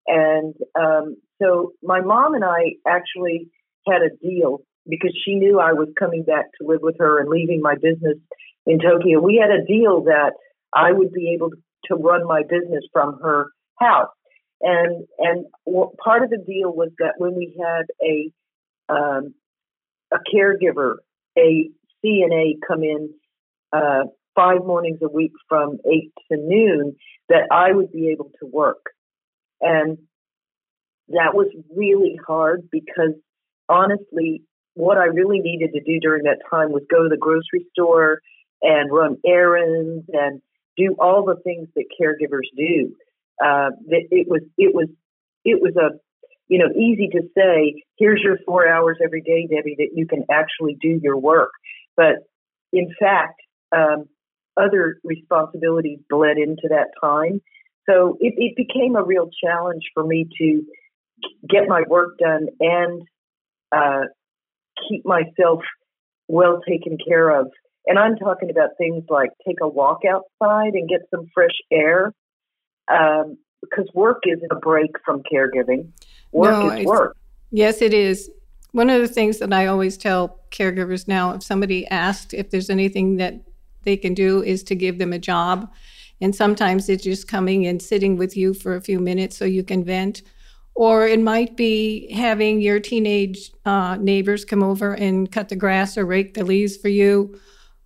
And 0.07 0.53
um, 0.79 1.17
so 1.41 1.73
my 1.81 2.01
mom 2.01 2.33
and 2.33 2.45
I 2.45 2.75
actually 2.87 3.49
had 3.87 4.01
a 4.01 4.15
deal 4.21 4.63
because 4.87 5.17
she 5.25 5.35
knew 5.35 5.59
I 5.59 5.73
was 5.73 5.89
coming 5.97 6.23
back 6.23 6.45
to 6.59 6.67
live 6.67 6.81
with 6.81 6.95
her 6.99 7.19
and 7.19 7.29
leaving 7.29 7.61
my 7.61 7.75
business 7.75 8.17
in 8.65 8.79
Tokyo. 8.79 9.21
We 9.21 9.41
had 9.41 9.51
a 9.51 9.65
deal 9.65 10.03
that 10.03 10.33
I 10.73 10.91
would 10.91 11.11
be 11.11 11.33
able 11.35 11.49
to 11.85 11.95
run 11.95 12.25
my 12.27 12.41
business 12.43 12.83
from 12.91 13.19
her 13.21 13.47
house. 13.79 14.09
And 14.61 15.05
and 15.19 15.45
part 16.03 16.23
of 16.23 16.29
the 16.29 16.37
deal 16.37 16.73
was 16.73 16.89
that 16.99 17.13
when 17.17 17.35
we 17.35 17.59
had 17.59 17.85
a 18.01 18.31
um, 18.93 19.33
a 20.11 20.17
caregiver, 20.33 20.95
a 21.37 21.69
CNA 22.03 22.55
come 22.65 22.83
in 22.83 23.09
uh, 23.73 24.03
five 24.35 24.59
mornings 24.65 24.99
a 25.01 25.09
week 25.09 25.31
from 25.49 25.77
eight 25.91 26.11
to 26.31 26.37
noon, 26.37 26.95
that 27.29 27.47
I 27.51 27.73
would 27.73 27.91
be 27.91 28.09
able 28.09 28.31
to 28.39 28.45
work. 28.45 28.91
And 29.59 29.97
that 31.09 31.33
was 31.33 31.47
really 31.75 32.17
hard 32.25 32.69
because 32.71 33.13
honestly, 33.67 34.43
what 34.75 34.97
I 34.97 35.05
really 35.05 35.39
needed 35.39 35.71
to 35.73 35.81
do 35.81 35.99
during 35.99 36.23
that 36.23 36.39
time 36.49 36.71
was 36.71 36.83
go 36.89 37.03
to 37.03 37.09
the 37.09 37.17
grocery 37.17 37.65
store 37.71 38.21
and 38.61 38.91
run 38.91 39.17
errands 39.25 40.05
and 40.11 40.41
do 40.77 40.95
all 40.99 41.25
the 41.25 41.35
things 41.43 41.67
that 41.75 41.85
caregivers 41.99 42.49
do. 42.57 42.95
Uh, 43.43 43.71
that 43.87 44.07
it 44.11 44.27
was 44.27 44.41
it 44.57 44.73
was 44.73 44.87
it 45.43 45.61
was 45.61 45.75
a 45.75 45.97
you 46.47 46.59
know 46.59 46.69
easy 46.75 47.09
to 47.09 47.21
say 47.35 47.83
here's 47.97 48.21
your 48.23 48.37
four 48.45 48.67
hours 48.67 48.97
every 49.03 49.21
day, 49.21 49.47
Debbie, 49.47 49.75
that 49.77 49.89
you 49.93 50.07
can 50.07 50.23
actually 50.31 50.77
do 50.81 50.99
your 51.01 51.17
work, 51.17 51.51
but 51.97 52.27
in 52.71 52.89
fact, 52.99 53.39
um, 53.75 54.05
other 54.57 54.99
responsibilities 55.03 55.99
bled 56.09 56.37
into 56.37 56.67
that 56.69 56.87
time. 57.01 57.41
So 57.89 58.17
it, 58.19 58.33
it 58.37 58.55
became 58.55 58.95
a 58.95 59.03
real 59.03 59.29
challenge 59.43 59.83
for 59.93 60.03
me 60.03 60.27
to 60.39 60.63
get 61.47 61.67
my 61.67 61.83
work 61.87 62.17
done 62.17 62.47
and 62.59 63.01
uh, 63.71 64.05
keep 64.89 65.05
myself 65.05 65.61
well 66.27 66.61
taken 66.67 66.97
care 67.05 67.29
of. 67.29 67.47
And 67.85 67.99
I'm 67.99 68.15
talking 68.15 68.49
about 68.49 68.71
things 68.77 69.03
like 69.09 69.29
take 69.45 69.57
a 69.61 69.67
walk 69.67 70.01
outside 70.09 70.73
and 70.73 70.87
get 70.87 71.01
some 71.11 71.29
fresh 71.33 71.55
air. 71.71 72.13
Um, 72.87 73.37
because 73.63 73.89
work 73.93 74.23
isn't 74.25 74.51
a 74.51 74.55
break 74.55 74.91
from 75.05 75.21
caregiving. 75.31 75.91
Work 76.31 76.51
no, 76.51 76.71
is 76.71 76.85
work. 76.85 77.17
Yes, 77.51 77.81
it 77.81 77.93
is. 77.93 78.29
One 78.71 78.89
of 78.89 79.01
the 79.01 79.07
things 79.07 79.39
that 79.39 79.53
I 79.53 79.67
always 79.67 79.97
tell 79.97 80.39
caregivers 80.51 81.07
now, 81.07 81.33
if 81.33 81.43
somebody 81.43 81.87
asks 81.87 82.33
if 82.33 82.49
there's 82.49 82.69
anything 82.69 83.17
that 83.17 83.35
they 83.83 83.95
can 83.95 84.13
do, 84.13 84.43
is 84.43 84.63
to 84.63 84.75
give 84.75 84.97
them 84.97 85.13
a 85.13 85.19
job. 85.19 85.71
And 86.21 86.35
sometimes 86.35 86.89
it's 86.89 87.03
just 87.03 87.27
coming 87.27 87.67
and 87.67 87.81
sitting 87.81 88.17
with 88.17 88.35
you 88.35 88.53
for 88.53 88.75
a 88.75 88.81
few 88.81 88.99
minutes 88.99 89.37
so 89.37 89.45
you 89.45 89.63
can 89.63 89.83
vent. 89.83 90.23
Or 90.75 91.07
it 91.07 91.19
might 91.19 91.55
be 91.55 92.11
having 92.11 92.59
your 92.59 92.79
teenage 92.79 93.51
uh, 93.65 93.97
neighbors 93.97 94.43
come 94.43 94.63
over 94.63 94.93
and 94.93 95.31
cut 95.31 95.49
the 95.49 95.55
grass 95.55 95.97
or 95.97 96.05
rake 96.05 96.33
the 96.33 96.43
leaves 96.43 96.77
for 96.77 96.89
you. 96.89 97.39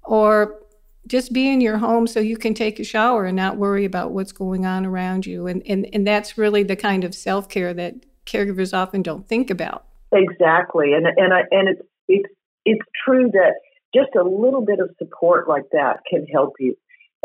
Or 0.04 0.62
just 1.08 1.34
be 1.34 1.50
in 1.50 1.62
your 1.62 1.78
home 1.78 2.08
so 2.08 2.20
you 2.20 2.38
can 2.38 2.54
take 2.54 2.80
a 2.80 2.84
shower 2.84 3.26
and 3.26 3.36
not 3.36 3.58
worry 3.58 3.86
about 3.86 4.12
what's 4.12 4.32
going 4.32 4.66
on 4.66 4.86
around 4.86 5.26
you. 5.26 5.48
And, 5.48 5.64
and, 5.66 5.88
and 5.94 6.06
that's 6.06 6.38
really 6.38 6.64
the 6.64 6.76
kind 6.76 7.04
of 7.04 7.16
self 7.16 7.50
care 7.50 7.74
that 7.74 7.96
caregivers 8.26 8.78
often 8.78 9.02
don't 9.02 9.28
think 9.28 9.50
about. 9.50 9.86
Exactly. 10.12 10.94
And, 10.94 11.08
and, 11.18 11.34
I, 11.34 11.42
and 11.52 11.70
it's, 11.70 11.82
it's, 12.08 12.30
it's 12.66 12.86
true 13.06 13.30
that 13.34 13.54
just 13.94 14.16
a 14.16 14.24
little 14.24 14.64
bit 14.66 14.80
of 14.80 14.90
support 14.98 15.48
like 15.48 15.64
that 15.72 16.02
can 16.10 16.26
help 16.28 16.54
you 16.60 16.76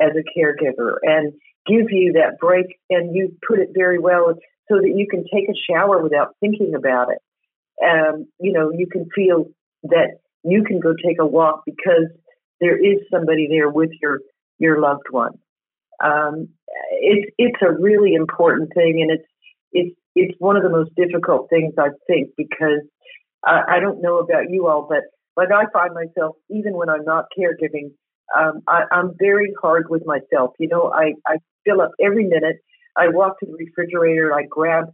as 0.00 0.10
a 0.16 0.38
caregiver 0.38 0.94
and 1.02 1.32
give 1.66 1.90
you 1.90 2.12
that 2.14 2.38
break. 2.40 2.78
And 2.90 3.14
you 3.14 3.36
put 3.46 3.58
it 3.58 3.70
very 3.74 3.98
well 3.98 4.34
so 4.68 4.76
that 4.76 4.92
you 4.94 5.06
can 5.08 5.24
take 5.32 5.48
a 5.48 5.58
shower 5.70 6.02
without 6.02 6.36
thinking 6.40 6.74
about 6.74 7.08
it. 7.10 7.18
Um, 7.84 8.26
you 8.40 8.52
know, 8.52 8.70
you 8.70 8.86
can 8.86 9.08
feel 9.14 9.46
that 9.84 10.18
you 10.44 10.64
can 10.64 10.80
go 10.80 10.94
take 10.94 11.18
a 11.20 11.26
walk 11.26 11.62
because 11.66 12.08
there 12.60 12.76
is 12.76 13.00
somebody 13.10 13.48
there 13.48 13.68
with 13.68 13.90
your 14.00 14.20
your 14.58 14.80
loved 14.80 15.08
one. 15.10 15.32
Um, 16.02 16.48
it's 16.92 17.30
it's 17.38 17.60
a 17.62 17.72
really 17.72 18.14
important 18.14 18.70
thing, 18.74 19.00
and 19.02 19.10
it's 19.10 19.28
it's 19.72 19.96
it's 20.14 20.34
one 20.38 20.56
of 20.56 20.62
the 20.62 20.70
most 20.70 20.90
difficult 20.96 21.48
things 21.50 21.74
I 21.78 21.88
think 22.06 22.30
because 22.36 22.82
I, 23.44 23.62
I 23.76 23.80
don't 23.80 24.02
know 24.02 24.18
about 24.18 24.50
you 24.50 24.68
all, 24.68 24.86
but 24.88 25.02
like 25.36 25.48
I 25.50 25.64
find 25.72 25.94
myself 25.94 26.36
even 26.50 26.74
when 26.74 26.88
I'm 26.88 27.04
not 27.04 27.26
caregiving, 27.38 27.92
um, 28.36 28.62
I, 28.68 28.82
I'm 28.90 29.12
very 29.18 29.52
hard 29.60 29.86
with 29.88 30.02
myself. 30.06 30.52
You 30.58 30.68
know, 30.68 30.92
I 30.94 31.14
I 31.26 31.36
fill 31.64 31.80
up 31.80 31.92
every 32.00 32.24
minute. 32.24 32.56
I 32.96 33.08
walk 33.08 33.40
to 33.40 33.46
the 33.46 33.54
refrigerator. 33.54 34.32
I 34.34 34.44
grab 34.44 34.92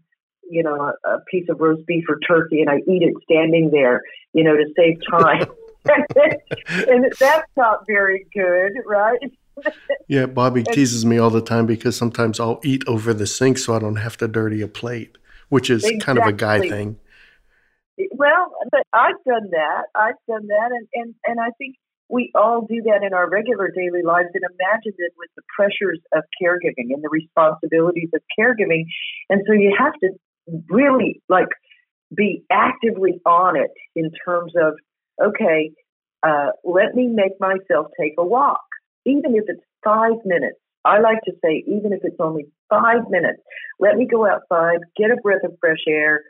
you 0.51 0.63
know 0.63 0.75
a, 0.75 1.09
a 1.09 1.21
piece 1.31 1.49
of 1.49 1.61
roast 1.61 1.87
beef 1.87 2.05
or 2.09 2.19
turkey, 2.21 2.61
and 2.61 2.71
I 2.71 2.79
eat 2.89 3.03
it 3.03 3.15
standing 3.25 3.71
there. 3.71 4.03
You 4.33 4.45
know, 4.45 4.57
to 4.57 4.65
save 4.77 4.99
time. 5.11 5.47
and 6.69 7.13
that's 7.19 7.51
not 7.57 7.87
very 7.87 8.27
good, 8.35 8.73
right? 8.87 9.19
yeah, 10.09 10.27
Bobbi 10.27 10.71
teases 10.71 11.05
me 11.05 11.19
all 11.19 11.31
the 11.31 11.41
time 11.41 11.67
because 11.67 11.97
sometimes 11.97 12.39
I'll 12.39 12.61
eat 12.63 12.83
over 12.87 13.15
the 13.15 13.27
sink 13.27 13.59
so 13.59 13.75
I 13.75 13.79
don't 13.79 13.97
have 13.97 14.17
to 14.19 14.29
dirty 14.29 14.61
a 14.61 14.69
plate, 14.69 15.17
which 15.49 15.71
is 15.71 15.85
exactly. 15.85 16.01
kind 16.01 16.19
of 16.19 16.27
a 16.27 16.33
guy 16.33 16.61
thing. 16.61 16.99
Well, 18.13 18.53
but 18.71 18.83
I've 18.93 19.23
done 19.27 19.51
that. 19.51 19.85
I've 19.95 20.15
done 20.29 20.47
that, 20.47 20.71
and 20.71 20.89
and 20.95 21.15
and 21.25 21.41
I 21.41 21.51
think 21.59 21.77
we 22.09 22.33
all 22.35 22.67
do 22.69 22.83
that 22.87 23.07
in 23.07 23.13
our 23.13 23.29
regular 23.29 23.71
daily 23.75 24.03
lives. 24.03 24.29
And 24.35 24.43
imagine 24.45 24.95
it 24.97 25.13
with 25.19 25.31
the 25.37 25.43
pressures 25.55 26.01
of 26.15 26.25
caregiving 26.43 26.93
and 26.95 27.03
the 27.03 27.11
responsibilities 27.11 28.11
of 28.15 28.23
caregiving, 28.39 28.85
and 29.29 29.43
so 29.47 29.53
you 29.53 29.75
have 29.79 29.95
to 30.03 30.11
really 30.71 31.23
like 31.29 31.49
be 32.15 32.43
actively 32.51 33.21
on 33.27 33.57
it 33.57 33.71
in 33.95 34.11
terms 34.25 34.53
of 34.57 34.75
okay, 35.21 35.71
uh, 36.23 36.51
let 36.65 36.95
me 36.95 37.09
make 37.09 37.33
myself 37.41 37.89
take 38.01 38.15
a 38.19 38.25
walk, 38.25 38.61
even 39.05 39.35
if 39.35 39.45
it's 39.49 39.63
five 39.85 40.15
minutes. 40.25 40.59
I 40.85 41.01
like 41.01 41.21
to 41.25 41.33
say, 41.45 41.65
even 41.67 41.93
if 41.93 42.01
it's 42.03 42.17
only 42.21 42.47
five 42.71 43.03
minutes, 43.11 43.43
let 43.79 43.97
me 43.97 44.07
go 44.07 44.27
outside, 44.27 44.79
get 44.97 45.11
a 45.11 45.17
breath 45.23 45.45
of 45.45 45.53
fresh 45.61 45.85
air, 45.89 46.23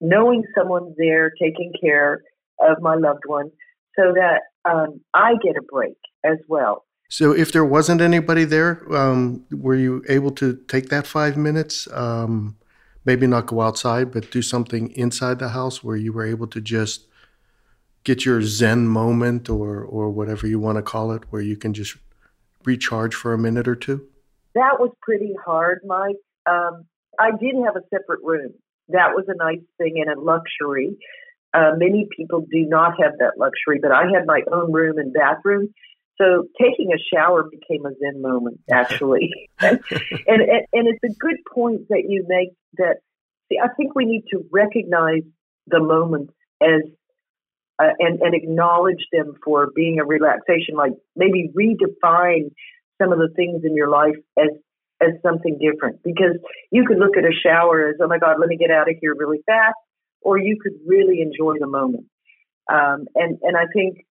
knowing 0.00 0.42
someone's 0.56 0.94
there 0.98 1.30
taking 1.40 1.72
care 1.80 2.22
of 2.60 2.82
my 2.82 2.94
loved 2.94 3.22
one 3.26 3.50
so 3.96 4.12
that 4.14 4.42
um, 4.68 5.00
I 5.14 5.34
get 5.42 5.56
a 5.56 5.62
break 5.62 5.96
as 6.24 6.38
well. 6.48 6.84
So, 7.08 7.32
if 7.32 7.52
there 7.52 7.64
wasn't 7.64 8.00
anybody 8.00 8.44
there, 8.44 8.82
um, 8.94 9.44
were 9.50 9.76
you 9.76 10.04
able 10.08 10.32
to 10.32 10.58
take 10.68 10.88
that 10.88 11.06
five 11.06 11.36
minutes? 11.36 11.86
Um, 11.92 12.56
maybe 13.04 13.28
not 13.28 13.46
go 13.46 13.60
outside, 13.60 14.10
but 14.10 14.30
do 14.32 14.42
something 14.42 14.90
inside 14.92 15.38
the 15.38 15.50
house 15.50 15.84
where 15.84 15.96
you 15.96 16.12
were 16.12 16.26
able 16.26 16.48
to 16.48 16.60
just 16.60 17.06
get 18.06 18.24
your 18.24 18.40
zen 18.40 18.86
moment 18.86 19.50
or 19.50 19.82
or 19.82 20.08
whatever 20.10 20.46
you 20.46 20.60
want 20.60 20.76
to 20.76 20.82
call 20.82 21.10
it 21.10 21.24
where 21.30 21.42
you 21.42 21.56
can 21.56 21.74
just 21.74 21.96
recharge 22.64 23.14
for 23.14 23.34
a 23.34 23.38
minute 23.38 23.66
or 23.66 23.74
two 23.74 24.06
that 24.54 24.78
was 24.78 24.92
pretty 25.02 25.34
hard 25.44 25.80
mike 25.84 26.22
um, 26.46 26.84
i 27.18 27.30
did 27.32 27.56
have 27.64 27.74
a 27.74 27.82
separate 27.90 28.20
room 28.22 28.52
that 28.88 29.10
was 29.16 29.24
a 29.26 29.34
nice 29.34 29.66
thing 29.76 29.94
and 30.00 30.08
a 30.16 30.20
luxury 30.20 30.96
uh, 31.56 31.72
many 31.76 32.06
people 32.16 32.40
do 32.40 32.66
not 32.66 32.92
have 33.02 33.12
that 33.18 33.38
luxury 33.38 33.78
but 33.80 33.92
i 33.92 34.02
had 34.02 34.26
my 34.26 34.40
own 34.52 34.72
room 34.72 34.98
and 34.98 35.12
bathroom. 35.12 35.68
So 36.18 36.44
taking 36.58 36.92
a 36.94 37.00
shower 37.12 37.44
became 37.44 37.84
a 37.84 37.90
zen 37.90 38.22
moment 38.22 38.60
actually. 38.72 39.32
And, 39.60 39.80
and, 40.28 40.62
and 40.72 40.88
it's 40.88 41.04
a 41.04 41.14
good 41.18 41.36
point 41.52 41.88
that 41.88 42.04
you 42.08 42.24
make 42.28 42.50
that 42.78 42.96
see 43.48 43.58
i 43.62 43.68
think 43.76 43.94
we 43.94 44.04
need 44.04 44.24
to 44.32 44.44
recognize 44.52 45.22
the 45.66 45.80
moments 45.80 46.32
as 46.62 46.82
uh, 47.78 47.92
and, 47.98 48.20
and 48.20 48.34
acknowledge 48.34 49.04
them 49.12 49.34
for 49.44 49.68
being 49.74 49.98
a 50.00 50.04
relaxation, 50.04 50.76
like 50.76 50.92
maybe 51.14 51.50
redefine 51.54 52.50
some 53.00 53.12
of 53.12 53.18
the 53.18 53.28
things 53.36 53.62
in 53.64 53.74
your 53.74 53.90
life 53.90 54.16
as 54.38 54.48
as 55.02 55.10
something 55.22 55.58
different. 55.60 56.02
Because 56.02 56.38
you 56.70 56.86
could 56.86 56.98
look 56.98 57.18
at 57.18 57.24
a 57.24 57.32
shower 57.32 57.88
as, 57.88 57.96
oh 58.00 58.08
my 58.08 58.18
God, 58.18 58.36
let 58.40 58.48
me 58.48 58.56
get 58.56 58.70
out 58.70 58.88
of 58.88 58.96
here 58.98 59.14
really 59.14 59.42
fast, 59.44 59.76
or 60.26 60.38
you 60.38 60.58
could 60.60 60.72
really 60.84 61.20
enjoy 61.22 61.54
the 61.60 61.68
moment. 61.68 62.06
Um, 62.68 63.06
and 63.14 63.38
and 63.42 63.56
I 63.56 63.66
think 63.72 64.04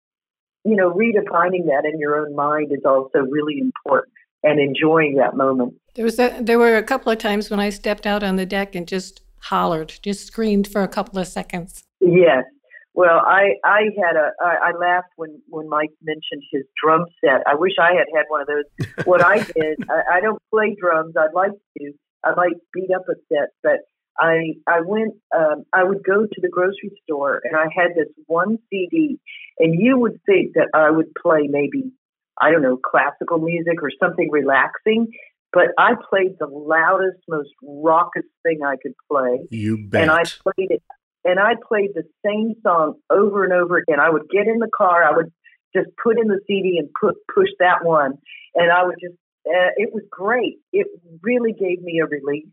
you 0.64 0.78
know 0.78 0.90
redefining 0.92 1.66
that 1.68 1.84
in 1.84 2.00
your 2.00 2.16
own 2.16 2.34
mind 2.36 2.72
is 2.72 2.86
also 2.86 3.20
really 3.20 3.60
important, 3.60 4.14
and 4.42 4.60
enjoying 4.60 5.16
that 5.18 5.36
moment. 5.36 5.74
There 5.96 6.06
was 6.06 6.18
a, 6.18 6.38
there 6.42 6.58
were 6.58 6.78
a 6.78 6.84
couple 6.84 7.12
of 7.12 7.18
times 7.18 7.50
when 7.50 7.60
I 7.60 7.70
stepped 7.70 8.08
out 8.08 8.24
on 8.24 8.38
the 8.38 8.46
deck 8.46 8.76
and 8.76 8.88
just 8.88 9.22
hollered, 9.42 9.94
just 10.02 10.26
screamed 10.26 10.68
for 10.68 10.84
a 10.84 10.88
couple 10.88 11.20
of 11.20 11.28
seconds. 11.28 11.84
Yes, 12.00 12.46
well, 12.94 13.20
I 13.20 13.56
I 13.66 13.82
had 14.02 14.16
a 14.16 14.32
I, 14.42 14.70
I 14.70 14.72
laughed 14.80 15.12
when 15.18 15.42
when 15.50 15.68
Mike 15.68 15.92
mentioned 16.02 16.44
his 16.50 16.64
drum 16.82 17.06
set. 17.20 17.42
I 17.46 17.56
wish 17.56 17.74
I 17.78 17.92
had 17.92 18.08
had 18.16 18.24
one 18.30 18.42
of 18.42 18.48
those. 18.48 19.06
what 19.06 19.22
I 19.22 19.40
did, 19.60 19.84
I, 19.90 20.18
I 20.18 20.22
don't 20.22 20.42
play 20.50 20.78
drums. 20.80 21.14
I'd 21.18 21.34
like 21.34 21.52
to. 21.80 21.92
I 22.24 22.34
might 22.36 22.56
beat 22.74 22.90
up 22.96 23.04
a 23.10 23.16
set, 23.28 23.50
but 23.62 23.80
I 24.20 24.56
I 24.68 24.82
went. 24.82 25.16
Um, 25.36 25.66
I 25.74 25.84
would 25.84 26.04
go 26.04 26.26
to 26.26 26.42
the 26.42 26.50
grocery 26.50 26.92
store 27.04 27.42
and 27.44 27.56
I 27.56 27.66
had 27.76 27.96
this 27.96 28.08
one 28.28 28.58
CD, 28.70 29.20
and 29.60 29.80
you 29.80 29.98
would 29.98 30.20
think 30.26 30.54
that 30.56 30.70
I 30.74 30.90
would 30.92 31.14
play 31.22 31.48
maybe 31.50 31.92
I 32.40 32.52
don't 32.52 32.62
know 32.62 32.78
classical 32.78 33.40
music 33.40 33.82
or 33.82 33.92
something 34.00 34.30
relaxing, 34.32 35.08
but 35.52 35.70
I 35.78 35.94
played 36.10 36.38
the 36.40 36.48
loudest, 36.48 37.20
most 37.28 37.50
raucous 37.64 38.26
thing 38.44 38.60
I 38.66 38.76
could 38.82 38.96
play. 39.12 39.48
You 39.50 39.78
bet. 39.88 40.04
And 40.04 40.12
I 40.12 40.24
played 40.24 40.72
it 40.72 40.84
and 41.26 41.40
I 41.40 41.54
played 41.68 41.90
the 41.94 42.04
same 42.24 42.54
song 42.64 42.94
over 43.10 43.44
and 43.44 43.52
over 43.52 43.78
again. 43.78 44.00
I 44.00 44.10
would 44.10 44.30
get 44.30 44.48
in 44.48 44.60
the 44.60 44.70
car, 44.74 45.04
I 45.04 45.16
would 45.16 45.32
just 45.76 45.90
put 46.02 46.18
in 46.20 46.28
the 46.28 46.40
CD 46.48 46.78
and 46.78 46.88
put 47.00 47.16
push 47.34 47.50
that 47.60 47.84
one, 47.84 48.18
and 48.54 48.72
I 48.72 48.86
would 48.86 48.98
just. 49.02 49.16
Uh, 49.48 49.70
it 49.78 49.94
was 49.94 50.02
great. 50.10 50.58
It 50.74 50.88
really 51.22 51.54
gave 51.54 51.80
me 51.84 52.00
a 52.00 52.08
release, 52.08 52.48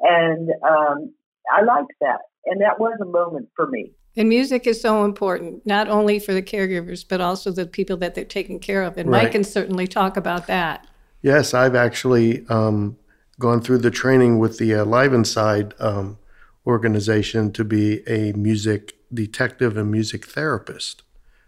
and 0.00 0.50
um, 0.68 1.12
I 1.52 1.62
liked 1.62 1.92
that. 2.00 2.20
And 2.46 2.60
that 2.60 2.78
was 2.78 2.98
a 3.00 3.04
moment 3.04 3.48
for 3.54 3.66
me. 3.66 3.92
And 4.16 4.28
music 4.28 4.66
is 4.66 4.80
so 4.80 5.04
important, 5.04 5.64
not 5.66 5.88
only 5.88 6.18
for 6.18 6.32
the 6.32 6.42
caregivers, 6.42 7.04
but 7.06 7.20
also 7.20 7.52
the 7.52 7.66
people 7.66 7.96
that 7.98 8.14
they're 8.14 8.24
taking 8.24 8.58
care 8.58 8.82
of. 8.82 8.96
And 8.96 9.10
right. 9.10 9.24
Mike 9.24 9.32
can 9.32 9.44
certainly 9.44 9.86
talk 9.86 10.16
about 10.16 10.46
that. 10.46 10.86
Yes, 11.22 11.54
I've 11.54 11.74
actually 11.74 12.46
um, 12.48 12.96
gone 13.38 13.60
through 13.60 13.78
the 13.78 13.90
training 13.90 14.38
with 14.38 14.58
the 14.58 14.74
uh, 14.74 14.84
Live 14.84 15.12
Inside 15.12 15.74
um, 15.78 16.18
organization 16.66 17.52
to 17.52 17.64
be 17.64 18.06
a 18.08 18.32
music 18.32 18.94
detective 19.12 19.76
and 19.76 19.90
music 19.90 20.26
therapist. 20.26 21.02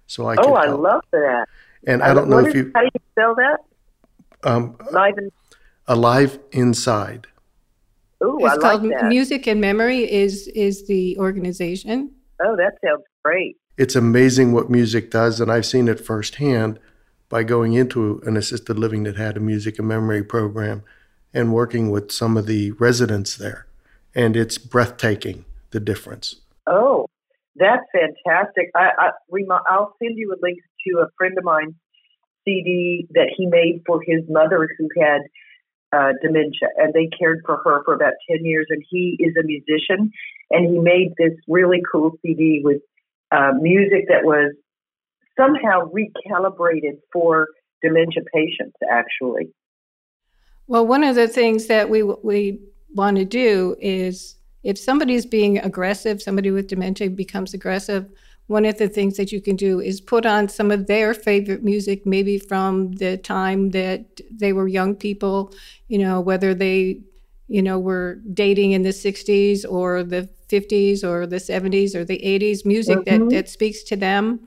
So 0.06 0.26
I 0.26 0.36
oh, 0.38 0.54
I 0.54 0.68
love 0.68 1.02
that. 1.12 1.46
And 1.86 2.02
I, 2.02 2.10
I 2.10 2.14
don't 2.14 2.28
know 2.28 2.38
if 2.38 2.54
you 2.54 2.70
how 2.74 2.80
do 2.80 2.86
you 2.86 3.00
spell 3.12 3.34
that? 3.36 3.58
Um, 4.42 4.76
Live 4.92 5.18
in- 5.18 5.30
alive 5.86 6.38
inside. 6.52 7.26
Oh, 8.22 8.38
it's 8.38 8.54
I 8.54 8.58
called 8.58 8.82
like 8.82 9.00
that. 9.00 9.08
Music 9.08 9.46
and 9.46 9.60
Memory 9.60 10.10
is 10.10 10.48
is 10.48 10.86
the 10.86 11.16
organization. 11.18 12.12
Oh, 12.42 12.56
that 12.56 12.74
sounds 12.84 13.04
great. 13.24 13.56
It's 13.76 13.96
amazing 13.96 14.52
what 14.52 14.70
music 14.70 15.10
does, 15.10 15.40
and 15.40 15.50
I've 15.50 15.66
seen 15.66 15.88
it 15.88 16.00
firsthand 16.00 16.78
by 17.28 17.42
going 17.44 17.72
into 17.74 18.20
an 18.26 18.36
assisted 18.36 18.78
living 18.78 19.04
that 19.04 19.16
had 19.16 19.36
a 19.36 19.40
music 19.40 19.78
and 19.78 19.88
memory 19.88 20.22
program 20.22 20.82
and 21.32 21.54
working 21.54 21.90
with 21.90 22.10
some 22.10 22.36
of 22.36 22.46
the 22.46 22.72
residents 22.72 23.36
there 23.36 23.66
and 24.14 24.36
it's 24.36 24.58
breathtaking 24.58 25.44
the 25.70 25.80
difference. 25.80 26.36
Oh, 26.66 27.06
That's 27.56 27.84
fantastic. 27.92 28.70
I, 28.74 28.90
I 28.98 29.10
I'll 29.68 29.94
send 30.02 30.18
you 30.18 30.32
a 30.32 30.38
link 30.42 30.58
to 30.86 30.98
a 31.00 31.06
friend 31.16 31.36
of 31.38 31.44
mine's 31.44 31.74
CD 32.44 33.06
that 33.10 33.32
he 33.36 33.46
made 33.46 33.82
for 33.86 34.00
his 34.04 34.22
mother 34.28 34.68
who 34.78 34.88
had 35.00 35.20
uh, 35.92 36.12
dementia, 36.22 36.68
and 36.76 36.92
they 36.94 37.08
cared 37.18 37.42
for 37.44 37.56
her 37.64 37.82
for 37.84 37.94
about 37.94 38.14
ten 38.28 38.44
years. 38.44 38.66
And 38.70 38.82
he 38.88 39.16
is 39.18 39.34
a 39.36 39.44
musician, 39.44 40.12
and 40.50 40.70
he 40.70 40.78
made 40.78 41.14
this 41.18 41.32
really 41.48 41.82
cool 41.90 42.12
CD 42.22 42.60
with 42.62 42.80
uh, 43.32 43.52
music 43.60 44.06
that 44.08 44.24
was 44.24 44.54
somehow 45.38 45.90
recalibrated 45.90 46.98
for 47.12 47.48
dementia 47.82 48.22
patients. 48.32 48.76
Actually, 48.90 49.52
well, 50.66 50.86
one 50.86 51.04
of 51.04 51.16
the 51.16 51.28
things 51.28 51.66
that 51.66 51.90
we 51.90 52.02
we 52.02 52.60
want 52.94 53.16
to 53.16 53.24
do 53.24 53.76
is 53.80 54.36
if 54.62 54.78
somebody's 54.78 55.24
being 55.24 55.58
aggressive, 55.58 56.20
somebody 56.20 56.50
with 56.50 56.68
dementia 56.68 57.10
becomes 57.10 57.54
aggressive, 57.54 58.08
one 58.50 58.64
of 58.64 58.78
the 58.78 58.88
things 58.88 59.16
that 59.16 59.30
you 59.30 59.40
can 59.40 59.54
do 59.54 59.78
is 59.80 60.00
put 60.00 60.26
on 60.26 60.48
some 60.48 60.72
of 60.72 60.88
their 60.88 61.14
favorite 61.14 61.62
music, 61.62 62.04
maybe 62.04 62.36
from 62.36 62.90
the 62.94 63.16
time 63.16 63.70
that 63.70 64.20
they 64.28 64.52
were 64.52 64.66
young 64.66 64.96
people, 64.96 65.54
you 65.86 65.96
know, 65.96 66.20
whether 66.20 66.52
they, 66.52 67.00
you 67.46 67.62
know, 67.62 67.78
were 67.78 68.16
dating 68.34 68.72
in 68.72 68.82
the 68.82 68.88
60s 68.88 69.64
or 69.70 70.02
the 70.02 70.28
50s 70.48 71.04
or 71.04 71.28
the 71.28 71.36
70s 71.36 71.94
or 71.94 72.04
the 72.04 72.18
80s, 72.18 72.66
music 72.66 72.98
mm-hmm. 72.98 73.28
that, 73.28 73.34
that 73.34 73.48
speaks 73.48 73.84
to 73.84 73.94
them. 73.94 74.40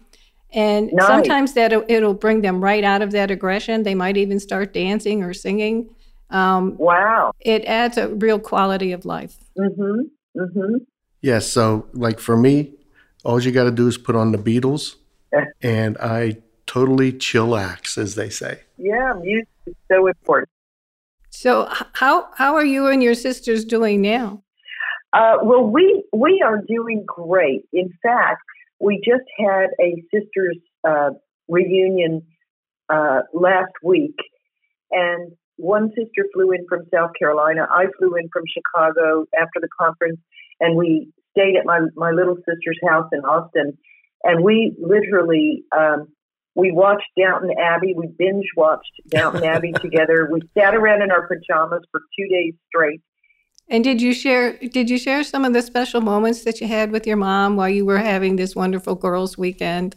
And 0.51 0.91
nice. 0.91 1.07
sometimes 1.07 1.53
that 1.53 1.71
it'll 1.71 2.13
bring 2.13 2.41
them 2.41 2.61
right 2.61 2.83
out 2.83 3.01
of 3.01 3.11
that 3.11 3.31
aggression. 3.31 3.83
They 3.83 3.95
might 3.95 4.17
even 4.17 4.37
start 4.37 4.73
dancing 4.73 5.23
or 5.23 5.33
singing. 5.33 5.89
Um, 6.29 6.75
wow. 6.77 7.31
It 7.39 7.63
adds 7.63 7.97
a 7.97 8.09
real 8.09 8.37
quality 8.37 8.91
of 8.91 9.05
life. 9.05 9.37
Mm-hmm. 9.57 10.41
Mm-hmm. 10.41 10.75
Yes. 11.21 11.47
so, 11.47 11.87
like 11.93 12.19
for 12.19 12.35
me, 12.35 12.73
all 13.23 13.41
you 13.41 13.51
got 13.51 13.63
to 13.63 13.71
do 13.71 13.87
is 13.87 13.97
put 13.97 14.15
on 14.15 14.31
the 14.31 14.37
Beatles, 14.37 14.95
and 15.61 15.97
I 15.97 16.37
totally 16.65 17.11
chillax, 17.13 17.97
as 17.97 18.15
they 18.15 18.29
say. 18.29 18.61
Yeah, 18.77 19.13
music 19.19 19.47
is 19.65 19.75
so 19.91 20.07
important. 20.07 20.49
So, 21.29 21.67
how 21.93 22.29
how 22.35 22.55
are 22.55 22.65
you 22.65 22.87
and 22.87 23.01
your 23.01 23.15
sisters 23.15 23.65
doing 23.65 24.01
now? 24.01 24.43
Uh, 25.13 25.37
well, 25.43 25.63
we 25.63 26.03
we 26.13 26.43
are 26.45 26.61
doing 26.67 27.03
great. 27.05 27.65
In 27.73 27.89
fact, 28.03 28.41
we 28.79 29.01
just 29.03 29.25
had 29.39 29.67
a 29.79 30.03
sisters 30.13 30.57
uh, 30.87 31.11
reunion 31.47 32.21
uh, 32.89 33.21
last 33.33 33.73
week, 33.83 34.15
and 34.91 35.31
one 35.57 35.89
sister 35.89 36.27
flew 36.33 36.51
in 36.51 36.65
from 36.67 36.81
South 36.93 37.11
Carolina. 37.17 37.67
I 37.69 37.85
flew 37.97 38.15
in 38.15 38.29
from 38.33 38.43
Chicago 38.53 39.25
after 39.39 39.59
the 39.61 39.69
conference, 39.79 40.19
and 40.59 40.75
we 40.75 41.11
stayed 41.33 41.55
at 41.57 41.65
my 41.65 41.81
my 41.95 42.11
little 42.11 42.35
sister's 42.35 42.79
house 42.87 43.09
in 43.11 43.19
Austin, 43.19 43.77
and 44.23 44.43
we 44.43 44.75
literally 44.79 45.63
um, 45.77 46.07
we 46.55 46.71
watched 46.71 47.07
Downton 47.17 47.51
Abbey. 47.59 47.93
We 47.95 48.07
binge 48.17 48.45
watched 48.55 48.91
Downton 49.09 49.43
Abbey 49.55 49.73
together. 49.73 50.29
We 50.31 50.41
sat 50.57 50.75
around 50.75 51.01
in 51.01 51.11
our 51.11 51.27
pajamas 51.27 51.83
for 51.91 52.01
two 52.17 52.27
days 52.29 52.53
straight. 52.67 53.01
And 53.69 53.83
did 53.83 54.01
you 54.01 54.13
share 54.13 54.57
did 54.57 54.89
you 54.89 54.97
share 54.97 55.23
some 55.23 55.45
of 55.45 55.53
the 55.53 55.61
special 55.61 56.01
moments 56.01 56.43
that 56.43 56.61
you 56.61 56.67
had 56.67 56.91
with 56.91 57.07
your 57.07 57.17
mom 57.17 57.55
while 57.55 57.69
you 57.69 57.85
were 57.85 57.97
having 57.97 58.35
this 58.35 58.55
wonderful 58.55 58.95
girls' 58.95 59.37
weekend? 59.37 59.95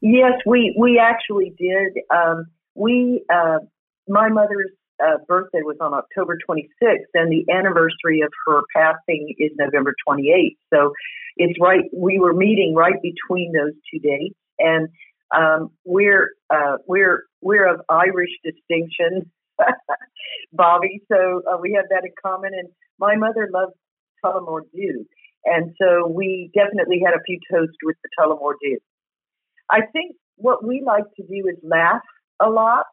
Yes, 0.00 0.32
we 0.46 0.74
we 0.78 0.98
actually 0.98 1.54
did. 1.58 2.02
Um, 2.14 2.46
we 2.74 3.24
uh, 3.32 3.58
my 4.08 4.28
mother's 4.28 4.70
uh, 5.02 5.18
birthday 5.26 5.60
was 5.62 5.76
on 5.80 5.94
October 5.94 6.38
26th, 6.48 7.10
and 7.14 7.30
the 7.30 7.44
anniversary 7.52 8.20
of 8.20 8.32
her 8.46 8.62
passing 8.74 9.34
is 9.38 9.50
November 9.58 9.94
28th. 10.08 10.56
So 10.72 10.92
it's 11.36 11.58
right. 11.60 11.84
We 11.92 12.18
were 12.18 12.32
meeting 12.32 12.74
right 12.74 13.00
between 13.02 13.52
those 13.52 13.72
two 13.90 13.98
dates, 13.98 14.36
and 14.58 14.88
um, 15.34 15.70
we're 15.84 16.30
uh, 16.50 16.76
we're 16.86 17.24
we're 17.40 17.66
of 17.66 17.80
Irish 17.88 18.30
distinction, 18.44 19.30
Bobbi. 20.56 21.00
So 21.10 21.42
uh, 21.50 21.58
we 21.60 21.72
have 21.72 21.86
that 21.90 22.04
in 22.04 22.12
common. 22.24 22.52
And 22.54 22.68
my 22.98 23.16
mother 23.16 23.48
loved 23.52 23.74
Tullamore 24.24 24.62
Dew, 24.72 25.04
and 25.44 25.74
so 25.80 26.06
we 26.06 26.50
definitely 26.54 27.02
had 27.04 27.14
a 27.14 27.22
few 27.26 27.38
toasts 27.50 27.76
with 27.82 27.96
the 28.02 28.10
Tullamore 28.18 28.54
Dew. 28.62 28.78
I 29.70 29.80
think 29.92 30.14
what 30.36 30.64
we 30.64 30.82
like 30.86 31.04
to 31.16 31.22
do 31.22 31.48
is 31.48 31.56
laugh 31.62 32.02
a 32.40 32.48
lot 32.48 32.84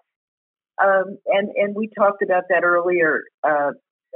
um, 0.84 1.18
and 1.28 1.50
and 1.56 1.76
we 1.76 1.90
talked 1.98 2.22
about 2.22 2.44
that 2.50 2.64
earlier 2.64 3.24
uh, 3.44 3.72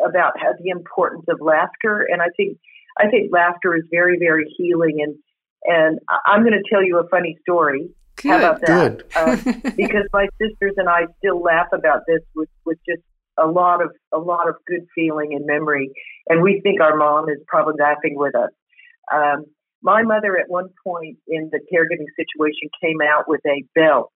about 0.06 0.34
how 0.39 0.54
the 0.62 0.70
importance 0.70 1.26
of 1.30 1.39
laughter, 1.41 2.08
and 2.10 2.22
I 2.22 2.28
think 2.38 2.58
I 2.98 3.10
think 3.10 3.32
laughter 3.32 3.76
is 3.76 3.84
very 3.91 4.18
very 4.20 4.46
healing. 4.58 4.98
And 5.02 5.15
and 5.63 6.00
I'm 6.26 6.41
going 6.41 6.54
to 6.54 6.70
tell 6.70 6.84
you 6.84 7.00
a 7.00 7.08
funny 7.10 7.38
story. 7.41 7.89
Good. 8.18 8.30
How 8.30 8.38
about 8.38 8.62
that? 8.62 9.04
uh, 9.15 9.36
because 9.76 10.08
my 10.13 10.28
sisters 10.39 10.74
and 10.78 10.88
I 10.88 11.02
still 11.18 11.41
laugh 11.41 11.68
about 11.74 12.02
this 12.08 12.22
with 12.36 12.50
with 12.65 12.78
just 12.88 13.04
a 13.38 13.48
lot 13.48 13.84
of 13.84 13.91
a 14.13 14.20
lot 14.20 14.48
of 14.48 14.56
good 14.65 14.86
feeling 14.96 15.34
and 15.34 15.46
memory, 15.46 15.91
and 16.28 16.41
we 16.41 16.62
think 16.63 16.82
our 16.82 16.96
mom 16.96 17.30
is 17.30 17.38
probably 17.48 17.76
laughing 17.80 18.13
with 18.15 18.36
us. 18.36 18.52
Um, 19.13 19.46
my 19.82 20.02
mother, 20.02 20.36
at 20.38 20.50
one 20.50 20.70
point 20.84 21.18
in 21.28 21.52
the 21.52 21.60
caregiving 21.72 22.10
situation, 22.18 22.70
came 22.82 23.02
out 23.02 23.26
with 23.28 23.41
a 23.46 23.63
bell 23.76 24.12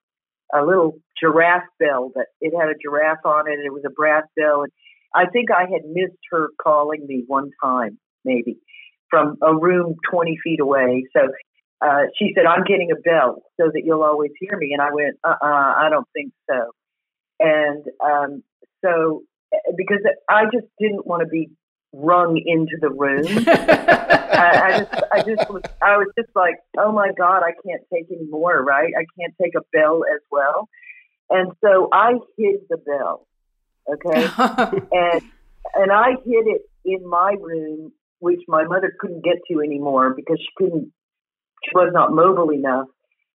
a 0.53 0.63
little 0.65 0.97
giraffe 1.21 1.67
bell 1.79 2.11
that 2.15 2.27
it 2.41 2.53
had 2.57 2.69
a 2.69 2.77
giraffe 2.81 3.25
on 3.25 3.47
it. 3.47 3.59
It 3.63 3.73
was 3.73 3.83
a 3.85 3.91
brass 3.91 4.23
bell, 4.35 4.63
and 4.63 4.71
I 5.13 5.29
think 5.29 5.49
I 5.51 5.61
had 5.61 5.89
missed 5.91 6.19
her 6.31 6.49
calling 6.61 7.05
me 7.07 7.23
one 7.27 7.51
time, 7.63 7.97
maybe 8.23 8.57
from 9.09 9.37
a 9.41 9.55
room 9.55 9.95
20 10.11 10.37
feet 10.43 10.59
away. 10.59 11.05
So 11.15 11.21
uh, 11.81 12.03
she 12.17 12.33
said, 12.35 12.45
"I'm 12.45 12.63
getting 12.63 12.91
a 12.91 12.99
bell 12.99 13.41
so 13.59 13.69
that 13.73 13.81
you'll 13.83 14.03
always 14.03 14.31
hear 14.39 14.57
me." 14.57 14.71
And 14.73 14.81
I 14.81 14.93
went, 14.93 15.17
"Uh, 15.23 15.35
uh 15.41 15.73
I 15.77 15.87
don't 15.89 16.07
think 16.13 16.33
so." 16.49 16.71
And 17.39 17.83
um, 18.03 18.43
so 18.83 19.23
because 19.75 19.99
I 20.29 20.43
just 20.45 20.67
didn't 20.79 21.07
want 21.07 21.21
to 21.21 21.27
be 21.27 21.49
rung 21.93 22.41
into 22.45 22.77
the 22.79 22.89
room. 22.89 23.25
I, 23.47 24.61
I 24.61 24.79
just, 24.79 25.03
I 25.11 25.17
just 25.21 25.49
was, 25.49 25.61
I 25.81 25.97
was 25.97 26.07
just 26.17 26.29
like, 26.35 26.55
oh 26.77 26.91
my 26.91 27.11
god, 27.17 27.41
I 27.43 27.51
can't 27.65 27.81
take 27.93 28.07
any 28.11 28.27
more, 28.29 28.63
right? 28.63 28.93
I 28.97 29.05
can't 29.19 29.33
take 29.41 29.53
a 29.55 29.61
bell 29.73 30.03
as 30.13 30.21
well, 30.31 30.69
and 31.29 31.51
so 31.61 31.89
I 31.91 32.13
hid 32.37 32.61
the 32.69 32.77
bell, 32.77 33.27
okay, 33.91 34.27
and 34.91 35.21
and 35.75 35.91
I 35.91 36.11
hid 36.25 36.47
it 36.47 36.61
in 36.85 37.07
my 37.07 37.35
room, 37.39 37.91
which 38.19 38.41
my 38.47 38.63
mother 38.63 38.93
couldn't 38.99 39.23
get 39.23 39.37
to 39.51 39.61
anymore 39.61 40.13
because 40.15 40.39
she 40.39 40.47
couldn't, 40.57 40.91
she 41.63 41.71
was 41.73 41.91
not 41.93 42.13
mobile 42.13 42.51
enough, 42.51 42.87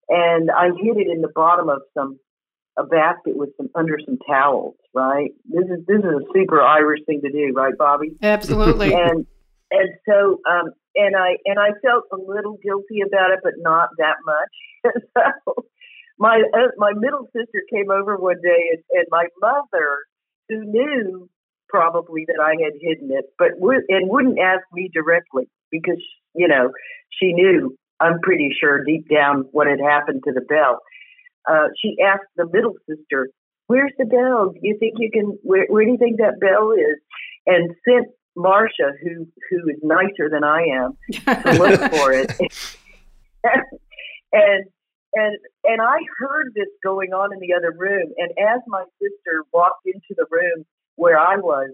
and 0.08 0.50
I 0.50 0.66
hid 0.66 0.98
it 0.98 1.08
in 1.10 1.20
the 1.22 1.32
bottom 1.34 1.68
of 1.68 1.82
some 1.94 2.18
a 2.78 2.84
basket 2.84 3.36
with 3.36 3.50
some 3.56 3.68
under 3.74 3.98
some 4.04 4.18
towels, 4.28 4.76
right? 4.94 5.30
This 5.44 5.64
is 5.64 5.84
this 5.86 5.98
is 5.98 6.04
a 6.04 6.24
super 6.34 6.62
Irish 6.62 7.00
thing 7.06 7.20
to 7.22 7.30
do, 7.30 7.52
right, 7.54 7.74
Bobbi? 7.78 8.16
Absolutely. 8.22 8.94
and 8.94 9.26
and 9.70 9.90
so 10.08 10.40
um 10.48 10.72
and 10.94 11.16
I 11.16 11.36
and 11.44 11.58
I 11.58 11.70
felt 11.82 12.04
a 12.12 12.16
little 12.16 12.58
guilty 12.62 13.00
about 13.06 13.30
it, 13.32 13.40
but 13.42 13.54
not 13.58 13.90
that 13.98 14.16
much. 14.24 14.94
so 15.16 15.64
my 16.18 16.42
uh, 16.54 16.68
my 16.76 16.92
middle 16.94 17.28
sister 17.34 17.62
came 17.72 17.90
over 17.90 18.16
one 18.16 18.40
day, 18.42 18.70
and, 18.72 18.82
and 18.90 19.06
my 19.10 19.26
mother, 19.40 20.04
who 20.48 20.64
knew 20.64 21.28
probably 21.68 22.24
that 22.26 22.40
I 22.42 22.62
had 22.62 22.74
hidden 22.80 23.10
it, 23.10 23.26
but 23.38 23.58
would 23.58 23.82
and 23.88 24.08
wouldn't 24.08 24.38
ask 24.38 24.62
me 24.72 24.90
directly 24.92 25.48
because 25.70 26.02
you 26.34 26.48
know 26.48 26.70
she 27.10 27.32
knew 27.32 27.76
I'm 28.00 28.20
pretty 28.20 28.50
sure 28.58 28.84
deep 28.84 29.08
down 29.08 29.46
what 29.52 29.66
had 29.66 29.80
happened 29.80 30.22
to 30.26 30.32
the 30.32 30.40
bell 30.40 30.80
uh, 31.50 31.68
she 31.80 31.96
asked 32.04 32.30
the 32.36 32.46
middle 32.52 32.74
sister, 32.88 33.28
"Where's 33.66 33.92
the 33.98 34.06
bell? 34.06 34.50
Do 34.52 34.60
you 34.62 34.76
think 34.78 34.94
you 34.98 35.10
can? 35.10 35.38
Where, 35.42 35.66
where 35.68 35.84
do 35.84 35.92
you 35.92 35.98
think 35.98 36.18
that 36.18 36.40
bell 36.40 36.72
is?" 36.72 36.98
And 37.46 37.74
sent 37.88 38.08
Marcia, 38.36 38.92
who 39.02 39.26
who 39.50 39.68
is 39.68 39.78
nicer 39.82 40.28
than 40.30 40.44
I 40.44 40.62
am, 40.62 40.96
to 41.12 41.52
look 41.58 41.80
for 41.92 42.12
it. 42.12 42.32
and 44.32 44.64
and 45.14 45.36
and 45.64 45.82
I 45.82 45.98
heard 46.18 46.52
this 46.54 46.68
going 46.82 47.12
on 47.12 47.32
in 47.32 47.40
the 47.40 47.54
other 47.54 47.72
room. 47.76 48.12
And 48.16 48.30
as 48.38 48.60
my 48.66 48.84
sister 49.00 49.44
walked 49.52 49.86
into 49.86 50.14
the 50.16 50.26
room 50.30 50.64
where 50.96 51.18
I 51.18 51.36
was, 51.36 51.70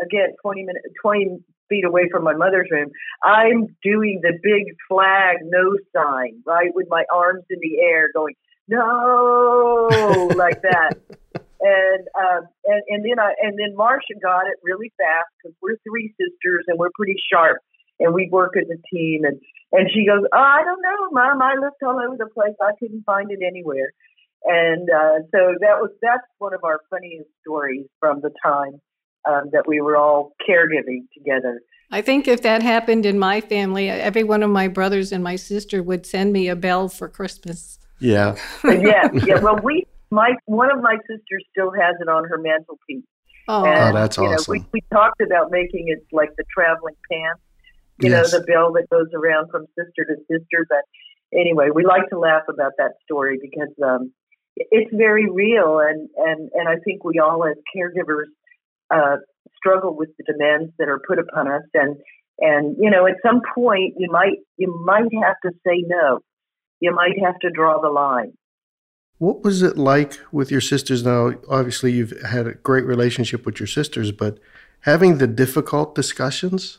again, 0.00 0.34
twenty 0.42 0.62
minutes, 0.62 0.86
twenty 1.00 1.38
feet 1.68 1.84
away 1.84 2.08
from 2.10 2.24
my 2.24 2.34
mother's 2.34 2.68
room, 2.70 2.90
I'm 3.22 3.76
doing 3.82 4.20
the 4.22 4.38
big 4.42 4.74
flag 4.88 5.36
no 5.42 5.76
sign, 5.94 6.42
right, 6.44 6.70
with 6.74 6.86
my 6.90 7.04
arms 7.12 7.44
in 7.48 7.58
the 7.60 7.80
air, 7.80 8.10
going, 8.12 8.34
no, 8.72 10.30
like 10.36 10.62
that. 10.62 10.94
And, 11.64 12.08
um, 12.18 12.48
and 12.66 12.82
and 12.88 13.04
then 13.04 13.20
I 13.20 13.34
and 13.40 13.56
then 13.56 13.76
Marcia 13.76 14.18
got 14.20 14.48
it 14.50 14.58
really 14.64 14.90
fast 14.98 15.30
because 15.38 15.54
we're 15.62 15.78
three 15.86 16.12
sisters 16.18 16.64
and 16.66 16.76
we're 16.76 16.90
pretty 16.92 17.14
sharp 17.32 17.58
and 18.00 18.12
we 18.12 18.28
work 18.32 18.54
as 18.56 18.66
a 18.66 18.82
team 18.92 19.22
and 19.22 19.38
and 19.70 19.88
she 19.94 20.04
goes, 20.04 20.26
oh, 20.32 20.36
I 20.36 20.64
don't 20.64 20.82
know, 20.82 21.10
Mom. 21.12 21.40
I 21.40 21.54
looked 21.54 21.80
all 21.84 22.00
over 22.04 22.16
the 22.18 22.26
place. 22.34 22.56
I 22.60 22.72
couldn't 22.80 23.04
find 23.04 23.30
it 23.30 23.38
anywhere. 23.46 23.92
And 24.44 24.90
uh, 24.90 25.22
so 25.30 25.54
that 25.60 25.78
was 25.78 25.90
that's 26.02 26.26
one 26.38 26.52
of 26.52 26.64
our 26.64 26.80
funniest 26.90 27.30
stories 27.40 27.86
from 28.00 28.20
the 28.22 28.30
time 28.44 28.80
um, 29.28 29.50
that 29.52 29.64
we 29.68 29.80
were 29.80 29.96
all 29.96 30.32
caregiving 30.48 31.06
together. 31.16 31.60
I 31.92 32.02
think 32.02 32.26
if 32.26 32.42
that 32.42 32.62
happened 32.62 33.06
in 33.06 33.18
my 33.18 33.40
family, 33.40 33.88
every 33.88 34.24
one 34.24 34.42
of 34.42 34.50
my 34.50 34.66
brothers 34.66 35.12
and 35.12 35.22
my 35.22 35.36
sister 35.36 35.82
would 35.82 36.06
send 36.06 36.32
me 36.32 36.48
a 36.48 36.56
bell 36.56 36.88
for 36.88 37.08
Christmas. 37.08 37.78
Yeah. 38.10 38.36
yeah, 38.64 39.08
yeah. 39.26 39.38
Well, 39.42 39.58
we, 39.62 39.86
my 40.10 40.32
one 40.46 40.70
of 40.70 40.82
my 40.82 40.96
sisters 41.08 41.44
still 41.52 41.70
has 41.72 41.96
it 42.00 42.08
on 42.08 42.24
her 42.28 42.38
mantelpiece. 42.38 43.04
Oh, 43.48 43.64
Oh, 43.64 43.92
that's 43.92 44.18
you 44.18 44.24
know, 44.24 44.34
awesome. 44.34 44.52
we, 44.52 44.64
we 44.74 44.80
talked 44.92 45.20
about 45.20 45.50
making 45.50 45.88
it 45.88 46.04
like 46.12 46.30
the 46.36 46.44
traveling 46.54 46.96
pants, 47.10 47.40
you 48.00 48.10
Yes. 48.10 48.32
know, 48.32 48.38
the 48.38 48.44
bell 48.44 48.72
that 48.72 48.88
goes 48.90 49.08
around 49.14 49.50
from 49.50 49.66
sister 49.78 50.04
to 50.04 50.16
sister. 50.30 50.66
But 50.68 50.84
anyway, 51.38 51.68
we 51.74 51.84
like 51.84 52.08
to 52.10 52.18
laugh 52.18 52.42
about 52.48 52.72
that 52.78 52.92
story 53.04 53.38
because 53.40 53.72
um, 53.84 54.12
it's 54.56 54.90
very 54.94 55.28
real, 55.30 55.78
and 55.80 56.08
and 56.16 56.50
and 56.54 56.68
I 56.68 56.76
think 56.84 57.04
we 57.04 57.18
all 57.18 57.44
as 57.46 57.56
caregivers 57.74 58.30
uh, 58.90 59.16
struggle 59.56 59.96
with 59.96 60.10
the 60.18 60.24
demands 60.32 60.72
that 60.78 60.88
are 60.88 61.00
put 61.06 61.18
upon 61.18 61.48
us, 61.50 61.62
and 61.74 61.96
and 62.38 62.76
you 62.80 62.90
know, 62.90 63.06
at 63.06 63.14
some 63.24 63.40
point 63.54 63.94
you 63.96 64.10
might 64.10 64.38
you 64.56 64.68
might 64.84 65.08
have 65.22 65.36
to 65.44 65.50
say 65.66 65.82
no, 65.86 66.20
you 66.82 66.92
might 66.92 67.16
have 67.24 67.38
to 67.38 67.50
draw 67.50 67.80
the 67.80 67.88
line. 67.88 68.32
What 69.18 69.44
was 69.44 69.62
it 69.62 69.78
like 69.78 70.18
with 70.32 70.50
your 70.50 70.60
sisters? 70.60 71.04
Now, 71.04 71.32
obviously, 71.48 71.92
you've 71.92 72.20
had 72.22 72.48
a 72.48 72.54
great 72.54 72.84
relationship 72.84 73.46
with 73.46 73.60
your 73.60 73.68
sisters, 73.68 74.10
but 74.10 74.38
having 74.80 75.18
the 75.18 75.28
difficult 75.28 75.94
discussions, 75.94 76.78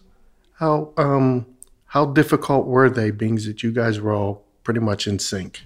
how 0.59 0.91
um, 0.97 1.45
how 1.85 2.05
difficult 2.05 2.67
were 2.67 2.89
they? 2.89 3.11
Being 3.11 3.35
that 3.35 3.63
you 3.63 3.71
guys 3.71 4.01
were 4.01 4.13
all 4.13 4.43
pretty 4.65 4.81
much 4.81 5.07
in 5.07 5.19
sync. 5.19 5.61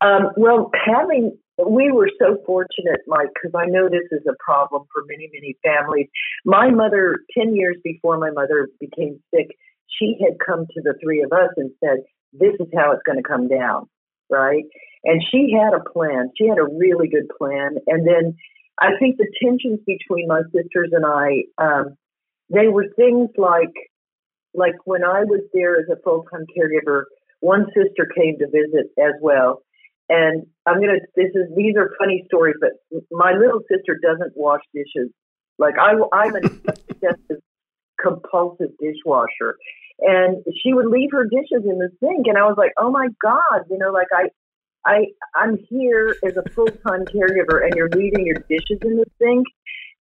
Um, 0.00 0.30
well, 0.36 0.72
having 0.84 1.38
we 1.64 1.92
were 1.92 2.10
so 2.18 2.38
fortunate, 2.44 3.02
Mike, 3.06 3.28
because 3.34 3.54
I 3.54 3.66
know 3.66 3.88
this 3.88 4.08
is 4.10 4.26
a 4.28 4.34
problem 4.44 4.82
for 4.92 5.04
many, 5.06 5.30
many 5.32 5.56
families. 5.62 6.08
My 6.44 6.70
mother, 6.70 7.20
ten 7.38 7.54
years 7.54 7.76
before 7.84 8.18
my 8.18 8.30
mother 8.30 8.68
became 8.80 9.20
sick, 9.32 9.56
she 9.86 10.16
had 10.20 10.38
come 10.44 10.66
to 10.66 10.80
the 10.82 10.94
three 11.00 11.22
of 11.22 11.30
us 11.32 11.50
and 11.56 11.70
said, 11.78 11.98
"This 12.38 12.54
is 12.60 12.68
how 12.74 12.92
it's 12.92 13.02
going 13.06 13.22
to 13.22 13.28
come 13.28 13.48
down." 13.48 13.88
Right, 14.30 14.64
and 15.04 15.22
she 15.30 15.52
had 15.52 15.74
a 15.74 15.82
plan. 15.90 16.30
She 16.36 16.48
had 16.48 16.58
a 16.58 16.64
really 16.64 17.08
good 17.08 17.28
plan, 17.38 17.76
and 17.86 18.06
then 18.06 18.36
I 18.80 18.96
think 18.98 19.16
the 19.16 19.30
tensions 19.42 19.80
between 19.86 20.26
my 20.26 20.42
sisters 20.52 20.90
and 20.92 21.06
I, 21.06 21.44
um, 21.58 21.96
they 22.50 22.68
were 22.68 22.86
things 22.96 23.30
like, 23.36 23.72
like 24.52 24.74
when 24.84 25.04
I 25.04 25.24
was 25.24 25.42
there 25.52 25.76
as 25.78 25.86
a 25.90 26.00
full 26.02 26.24
time 26.30 26.44
caregiver, 26.56 27.04
one 27.40 27.66
sister 27.66 28.08
came 28.16 28.38
to 28.38 28.46
visit 28.46 28.90
as 28.98 29.14
well. 29.20 29.62
And 30.08 30.46
I'm 30.66 30.80
gonna. 30.80 31.00
This 31.16 31.30
is 31.34 31.54
these 31.56 31.76
are 31.76 31.90
funny 31.98 32.24
stories, 32.26 32.56
but 32.60 32.72
my 33.10 33.32
little 33.32 33.60
sister 33.70 33.98
doesn't 34.02 34.32
wash 34.36 34.60
dishes. 34.74 35.10
Like 35.58 35.74
I, 35.80 35.92
I'm 36.12 36.34
obsessive, 36.36 37.40
compulsive 38.02 38.70
dishwasher, 38.78 39.56
and 40.00 40.44
she 40.62 40.72
would 40.72 40.86
leave 40.86 41.10
her 41.12 41.24
dishes 41.24 41.64
in 41.64 41.78
the 41.78 41.90
sink, 42.00 42.26
and 42.26 42.36
I 42.36 42.46
was 42.46 42.56
like, 42.56 42.72
oh 42.78 42.90
my 42.90 43.08
god, 43.22 43.64
you 43.70 43.78
know, 43.78 43.90
like 43.90 44.08
I, 44.12 44.28
I, 44.84 45.06
I'm 45.34 45.58
here 45.68 46.16
as 46.26 46.36
a 46.36 46.48
full 46.50 46.66
time 46.66 47.04
caregiver, 47.04 47.64
and 47.64 47.74
you're 47.74 47.88
leaving 47.88 48.26
your 48.26 48.36
dishes 48.48 48.78
in 48.82 48.96
the 48.96 49.06
sink. 49.20 49.46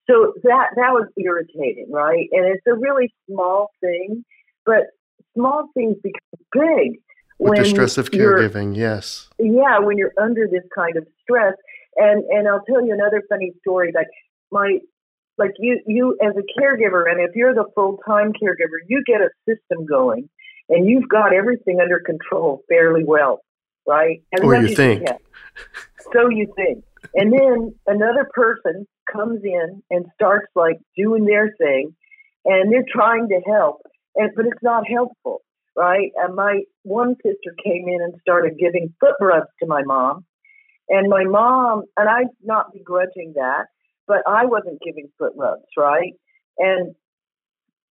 So 0.10 0.34
that 0.44 0.70
that 0.76 0.92
was 0.92 1.08
irritating, 1.18 1.88
right? 1.90 2.28
And 2.32 2.46
it's 2.46 2.68
a 2.68 2.74
really 2.74 3.14
small 3.30 3.70
thing, 3.80 4.26
but 4.66 4.88
small 5.36 5.70
things 5.74 5.96
become 6.04 6.20
big 6.52 7.00
With 7.40 7.60
the 7.60 7.66
stress 7.66 7.98
of 7.98 8.12
caregiving, 8.12 8.76
yes. 8.76 9.30
yeah, 9.40 9.80
when 9.80 9.98
you're 9.98 10.14
under 10.20 10.48
this 10.48 10.64
kind 10.76 10.98
of 10.98 11.08
stress. 11.22 11.54
And 11.96 12.24
and 12.26 12.48
I'll 12.48 12.64
tell 12.66 12.86
you 12.86 12.94
another 12.94 13.22
funny 13.30 13.54
story. 13.62 13.92
Like 13.96 14.08
my 14.52 14.80
like 15.44 15.56
you 15.60 15.82
you 15.86 16.18
as 16.22 16.34
a 16.36 16.60
caregiver, 16.60 17.10
and 17.10 17.20
if 17.20 17.36
you're 17.36 17.54
the 17.54 17.66
full 17.76 18.00
time 18.08 18.32
caregiver, 18.34 18.78
you 18.88 19.04
get 19.06 19.22
a 19.22 19.30
system 19.48 19.86
going, 19.86 20.30
and 20.70 20.90
you've 20.90 21.10
got 21.10 21.34
everything 21.34 21.80
under 21.82 22.00
control 22.00 22.64
fairly 22.70 23.04
well, 23.06 23.42
right? 23.88 24.22
As 24.34 24.42
Or 24.42 24.56
you 24.56 24.76
think. 24.76 25.08
So 26.14 26.30
you 26.30 26.52
think. 26.56 26.84
And 27.16 27.32
then 27.32 27.76
another 27.88 28.28
person 28.34 28.88
comes 29.12 29.42
in 29.44 29.84
and 29.90 30.06
starts 30.16 30.48
like 30.56 30.80
doing 30.98 31.26
their 31.26 31.54
thing, 31.58 31.96
and 32.46 32.72
they're 32.72 32.86
trying 32.92 33.28
to 33.30 33.40
help, 33.46 33.82
and 34.16 34.32
but 34.36 34.46
it's 34.46 34.64
not 34.64 34.84
helpful 34.88 35.42
right? 35.76 36.12
And 36.18 36.36
my 36.36 36.62
one 36.84 37.16
sister 37.16 37.56
came 37.64 37.88
in 37.88 38.02
and 38.02 38.14
started 38.22 38.58
giving 38.60 38.94
foot 39.00 39.16
rubs 39.20 39.48
to 39.60 39.68
my 39.68 39.82
mom. 39.84 40.26
And 40.90 41.10
my 41.10 41.24
mom, 41.24 41.84
and 41.98 42.10
I'm 42.10 42.30
not 42.44 42.74
begrudging 42.74 43.34
that, 43.36 43.66
but 44.08 44.20
I 44.28 44.46
wasn't 44.46 44.80
giving 44.86 45.10
foot 45.18 45.34
rubs, 45.36 45.66
right? 45.78 46.14
And 46.58 46.96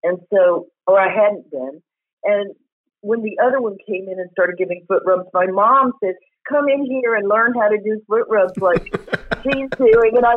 and 0.04 0.19
so, 0.34 0.67
or 0.88 1.00
I 1.00 1.13
hadn't 1.13 1.50
been. 1.52 1.82
And 2.24 2.54
when 3.02 3.21
the 3.21 3.38
other 3.43 3.62
one 3.62 3.78
came 3.88 4.08
in 4.10 4.19
and 4.19 4.30
started 4.32 4.58
giving 4.58 4.84
foot 4.88 5.04
rubs, 5.06 5.28
my 5.34 5.47
mom 5.47 5.93
said, 6.04 6.15
"Come 6.47 6.67
in 6.69 6.86
here 6.86 7.15
and 7.15 7.28
learn 7.28 7.54
how 7.54 7.69
to 7.69 7.78
do 7.78 8.02
foot 8.08 8.26
rubs 8.30 8.54
like 8.58 8.84
she's 9.43 9.69
doing." 9.78 10.13
And 10.15 10.26
I, 10.26 10.36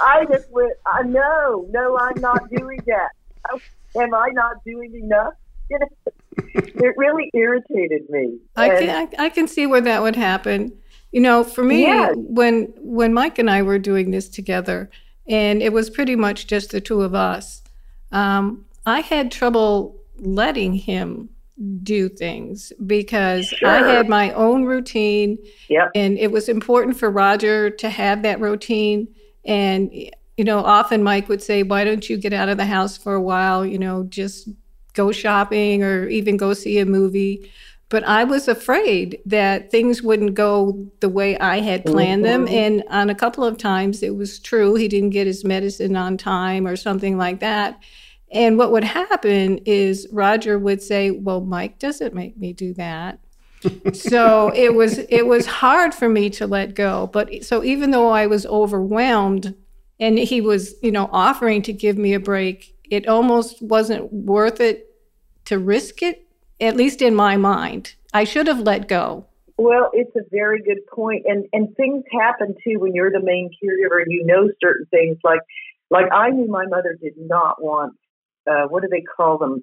I 0.00 0.24
just 0.30 0.50
went, 0.50 0.72
"I 0.86 1.02
no, 1.02 1.66
no, 1.70 1.96
I'm 1.98 2.20
not 2.20 2.48
doing 2.50 2.80
that. 2.86 3.08
Oh, 3.52 3.60
Am 4.00 4.14
I 4.14 4.28
not 4.32 4.56
doing 4.64 4.94
enough?" 4.94 5.34
You 5.68 5.78
know, 5.78 6.12
it 6.54 6.94
really 6.96 7.30
irritated 7.34 8.08
me. 8.10 8.38
I 8.56 8.68
can 8.70 8.90
I, 8.90 9.24
I 9.24 9.28
can 9.28 9.46
see 9.46 9.66
where 9.66 9.80
that 9.80 10.02
would 10.02 10.16
happen. 10.16 10.72
You 11.12 11.20
know, 11.20 11.42
for 11.42 11.64
me, 11.64 11.82
Yes. 11.82 12.14
when 12.16 12.72
when 12.78 13.12
Mike 13.12 13.38
and 13.38 13.50
I 13.50 13.62
were 13.62 13.78
doing 13.78 14.10
this 14.12 14.28
together, 14.28 14.90
and 15.30 15.62
it 15.62 15.72
was 15.72 15.88
pretty 15.88 16.16
much 16.16 16.46
just 16.46 16.72
the 16.72 16.80
two 16.80 17.00
of 17.02 17.14
us, 17.14 17.62
um, 18.12 18.66
I 18.84 19.00
had 19.00 19.30
trouble 19.30 19.96
letting 20.18 20.74
him 20.74 21.30
do 21.82 22.08
things 22.08 22.72
because 22.86 23.54
I 23.64 23.78
had 23.86 24.08
my 24.08 24.32
own 24.32 24.64
routine, 24.64 25.38
Yep. 25.68 25.90
and 25.94 26.18
it 26.18 26.32
was 26.32 26.48
important 26.48 26.96
for 26.96 27.10
Roger 27.10 27.70
to 27.70 27.88
have 27.90 28.22
that 28.22 28.40
routine. 28.40 29.08
And 29.44 29.90
you 30.36 30.44
know, 30.44 30.60
often 30.60 31.02
Mike 31.02 31.28
would 31.28 31.42
say, 31.42 31.62
"Why 31.62 31.84
don't 31.84 32.08
you 32.08 32.16
get 32.16 32.32
out 32.32 32.48
of 32.48 32.56
the 32.56 32.64
house 32.64 32.96
for 32.96 33.12
a 33.14 33.20
while? 33.20 33.64
You 33.66 33.78
know, 33.78 34.04
just 34.04 34.48
go 34.94 35.12
shopping 35.12 35.82
or 35.82 36.08
even 36.08 36.36
go 36.38 36.54
see 36.54 36.78
a 36.78 36.86
movie." 36.86 37.50
But 37.90 38.04
I 38.04 38.22
was 38.22 38.46
afraid 38.46 39.18
that 39.26 39.72
things 39.72 40.00
wouldn't 40.00 40.34
go 40.34 40.88
the 41.00 41.08
way 41.08 41.36
I 41.38 41.58
had 41.58 41.84
planned 41.84 42.24
them. 42.24 42.46
Mm-hmm. 42.46 42.54
And 42.54 42.84
on 42.88 43.10
a 43.10 43.16
couple 43.16 43.44
of 43.44 43.58
times, 43.58 44.02
it 44.02 44.14
was 44.14 44.38
true. 44.38 44.76
He 44.76 44.86
didn't 44.86 45.10
get 45.10 45.26
his 45.26 45.44
medicine 45.44 45.96
on 45.96 46.16
time 46.16 46.68
or 46.68 46.76
something 46.76 47.18
like 47.18 47.40
that. 47.40 47.82
And 48.30 48.56
what 48.56 48.70
would 48.70 48.84
happen 48.84 49.58
is 49.66 50.06
Roger 50.12 50.56
would 50.56 50.80
say, 50.80 51.10
"Well, 51.10 51.40
Mike 51.40 51.80
doesn't 51.80 52.14
make 52.14 52.38
me 52.38 52.52
do 52.52 52.72
that." 52.74 53.18
so 53.92 54.52
it 54.54 54.74
was 54.74 54.98
it 54.98 55.26
was 55.26 55.46
hard 55.46 55.92
for 55.92 56.08
me 56.08 56.30
to 56.30 56.46
let 56.46 56.74
go. 56.74 57.08
But 57.12 57.44
so 57.44 57.64
even 57.64 57.90
though 57.90 58.10
I 58.10 58.26
was 58.26 58.46
overwhelmed 58.46 59.54
and 59.98 60.16
he 60.16 60.40
was, 60.40 60.74
you 60.80 60.92
know, 60.92 61.10
offering 61.12 61.60
to 61.62 61.72
give 61.72 61.98
me 61.98 62.14
a 62.14 62.20
break, 62.20 62.72
it 62.88 63.08
almost 63.08 63.60
wasn't 63.60 64.12
worth 64.12 64.60
it 64.60 64.86
to 65.46 65.58
risk 65.58 66.02
it, 66.02 66.24
at 66.60 66.76
least 66.76 67.02
in 67.02 67.14
my 67.14 67.36
mind. 67.36 67.94
I 68.12 68.24
should 68.24 68.46
have 68.46 68.60
let 68.60 68.88
go. 68.88 69.26
Well, 69.56 69.90
it's 69.92 70.14
a 70.16 70.22
very 70.30 70.62
good 70.62 70.86
point, 70.92 71.24
and 71.26 71.46
and 71.52 71.74
things 71.76 72.04
happen 72.12 72.54
too 72.64 72.78
when 72.78 72.94
you're 72.94 73.10
the 73.10 73.22
main 73.22 73.50
caregiver 73.62 74.00
and 74.02 74.10
you 74.10 74.24
know 74.24 74.48
certain 74.62 74.86
things. 74.90 75.18
Like 75.22 75.40
like 75.90 76.10
I 76.12 76.30
knew 76.30 76.46
my 76.48 76.66
mother 76.66 76.96
did 77.00 77.14
not 77.18 77.62
want 77.62 77.94
uh, 78.48 78.66
what 78.68 78.82
do 78.82 78.88
they 78.90 79.02
call 79.02 79.38
them? 79.38 79.62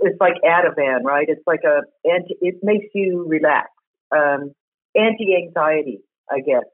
It's 0.00 0.20
like 0.20 0.34
Ativan, 0.44 1.04
right? 1.04 1.26
It's 1.28 1.46
like 1.46 1.60
a 1.64 1.82
anti. 2.08 2.34
It 2.40 2.56
makes 2.62 2.86
you 2.94 3.26
relax, 3.28 3.68
um, 4.10 4.52
anti-anxiety, 4.96 6.00
I 6.30 6.40
guess. 6.40 6.64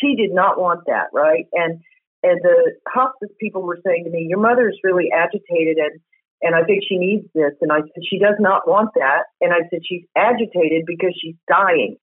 She 0.00 0.14
did 0.16 0.32
not 0.32 0.58
want 0.58 0.86
that, 0.86 1.08
right? 1.12 1.46
And 1.52 1.80
and 2.22 2.40
the 2.42 2.72
hospice 2.88 3.30
people 3.40 3.62
were 3.62 3.78
saying 3.84 4.04
to 4.04 4.10
me, 4.10 4.26
"Your 4.28 4.40
mother's 4.40 4.78
really 4.82 5.10
agitated 5.14 5.78
and." 5.78 6.00
And 6.42 6.54
I 6.54 6.64
think 6.64 6.82
she 6.86 6.98
needs 6.98 7.26
this. 7.34 7.52
And 7.60 7.72
I 7.72 7.80
said, 7.80 8.02
she 8.08 8.18
does 8.18 8.36
not 8.38 8.68
want 8.68 8.90
that. 8.94 9.24
And 9.40 9.52
I 9.52 9.68
said, 9.70 9.80
she's 9.84 10.04
agitated 10.16 10.84
because 10.86 11.16
she's 11.20 11.36
dying. 11.48 11.96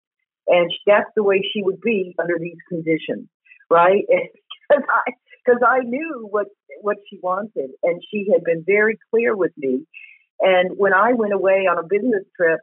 And 0.47 0.71
that's 0.85 1.09
the 1.15 1.23
way 1.23 1.41
she 1.53 1.61
would 1.61 1.81
be 1.81 2.15
under 2.19 2.35
these 2.39 2.57
conditions, 2.69 3.27
right? 3.69 4.03
Because 4.69 4.89
I, 4.89 5.11
cause 5.45 5.61
I 5.67 5.79
knew 5.83 6.27
what, 6.31 6.47
what 6.81 6.97
she 7.07 7.19
wanted. 7.21 7.71
And 7.83 8.01
she 8.09 8.27
had 8.33 8.43
been 8.43 8.63
very 8.65 8.97
clear 9.11 9.35
with 9.35 9.51
me. 9.57 9.85
And 10.39 10.71
when 10.77 10.93
I 10.93 11.13
went 11.13 11.33
away 11.33 11.67
on 11.69 11.77
a 11.77 11.83
business 11.83 12.23
trip, 12.35 12.59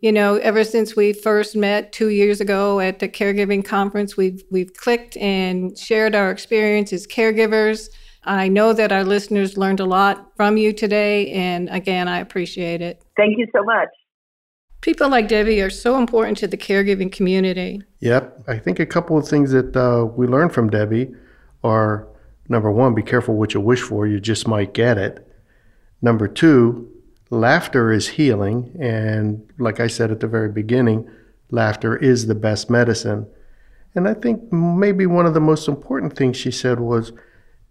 You 0.00 0.12
know, 0.12 0.36
ever 0.36 0.64
since 0.64 0.96
we 0.96 1.12
first 1.12 1.54
met 1.54 1.92
two 1.92 2.08
years 2.08 2.40
ago 2.40 2.80
at 2.80 3.00
the 3.00 3.08
caregiving 3.08 3.64
conference, 3.64 4.16
we've 4.16 4.42
we've 4.50 4.72
clicked 4.72 5.16
and 5.18 5.76
shared 5.76 6.14
our 6.14 6.30
experience 6.30 6.92
as 6.92 7.06
caregivers. 7.06 7.88
I 8.24 8.48
know 8.48 8.72
that 8.72 8.92
our 8.92 9.04
listeners 9.04 9.56
learned 9.56 9.80
a 9.80 9.84
lot 9.84 10.36
from 10.36 10.56
you 10.56 10.72
today, 10.72 11.30
and 11.32 11.68
again, 11.70 12.08
I 12.08 12.20
appreciate 12.20 12.82
it. 12.82 13.02
Thank 13.16 13.38
you 13.38 13.46
so 13.54 13.62
much. 13.62 13.88
People 14.82 15.10
like 15.10 15.28
Debbie 15.28 15.60
are 15.60 15.70
so 15.70 15.98
important 15.98 16.38
to 16.38 16.46
the 16.46 16.56
caregiving 16.56 17.12
community. 17.12 17.82
Yep, 18.00 18.44
I 18.48 18.58
think 18.58 18.80
a 18.80 18.86
couple 18.86 19.18
of 19.18 19.28
things 19.28 19.50
that 19.52 19.76
uh, 19.76 20.04
we 20.04 20.26
learned 20.26 20.52
from 20.52 20.70
Debbie 20.70 21.14
are 21.62 22.08
number 22.48 22.70
one, 22.70 22.94
be 22.94 23.02
careful 23.02 23.36
what 23.36 23.54
you 23.54 23.60
wish 23.60 23.80
for, 23.80 24.06
you 24.06 24.20
just 24.20 24.46
might 24.48 24.74
get 24.74 24.98
it. 24.98 25.26
Number 26.02 26.26
two, 26.26 26.90
laughter 27.30 27.92
is 27.92 28.08
healing. 28.08 28.76
And 28.80 29.48
like 29.58 29.80
I 29.80 29.86
said 29.86 30.10
at 30.10 30.20
the 30.20 30.26
very 30.26 30.50
beginning, 30.50 31.08
laughter 31.50 31.96
is 31.96 32.26
the 32.26 32.34
best 32.34 32.68
medicine. 32.68 33.26
And 33.94 34.08
I 34.08 34.14
think 34.14 34.52
maybe 34.52 35.06
one 35.06 35.26
of 35.26 35.34
the 35.34 35.40
most 35.40 35.68
important 35.68 36.16
things 36.16 36.36
she 36.36 36.50
said 36.50 36.80
was 36.80 37.12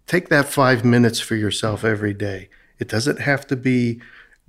take 0.06 0.28
that 0.28 0.46
five 0.46 0.84
minutes 0.84 1.20
for 1.20 1.36
yourself 1.36 1.84
every 1.84 2.14
day. 2.14 2.48
It 2.78 2.88
doesn't 2.88 3.20
have 3.20 3.46
to 3.48 3.56
be 3.56 4.00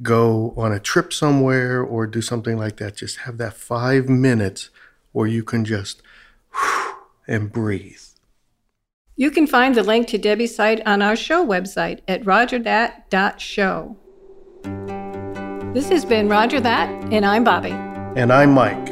go 0.02 0.54
on 0.58 0.72
a 0.72 0.80
trip 0.80 1.14
somewhere 1.14 1.84
or 1.84 2.08
do 2.08 2.22
something 2.22 2.58
like 2.58 2.78
that. 2.78 2.96
Just 2.96 3.18
have 3.20 3.38
that 3.38 3.54
five 3.54 4.10
minutes 4.10 4.70
where 5.12 5.28
you 5.28 5.44
can 5.44 5.66
just 5.66 6.02
and 7.28 7.52
breathe. 7.52 8.02
You 9.16 9.30
can 9.30 9.46
find 9.46 9.76
the 9.76 9.84
link 9.84 10.08
to 10.08 10.18
Debbie's 10.18 10.56
site 10.56 10.82
on 10.88 11.02
our 11.02 11.16
show 11.16 11.46
website 11.46 12.00
at 12.08 12.24
rodgerthat.show. 12.24 13.98
This 15.74 15.90
has 15.90 16.04
been 16.04 16.28
Rodger 16.28 16.60
That, 16.60 16.90
and 17.14 17.26
I'm 17.26 17.46
Bobbi. 17.46 17.72
And 18.18 18.34
I'm 18.34 18.52
Mike. 18.52 18.90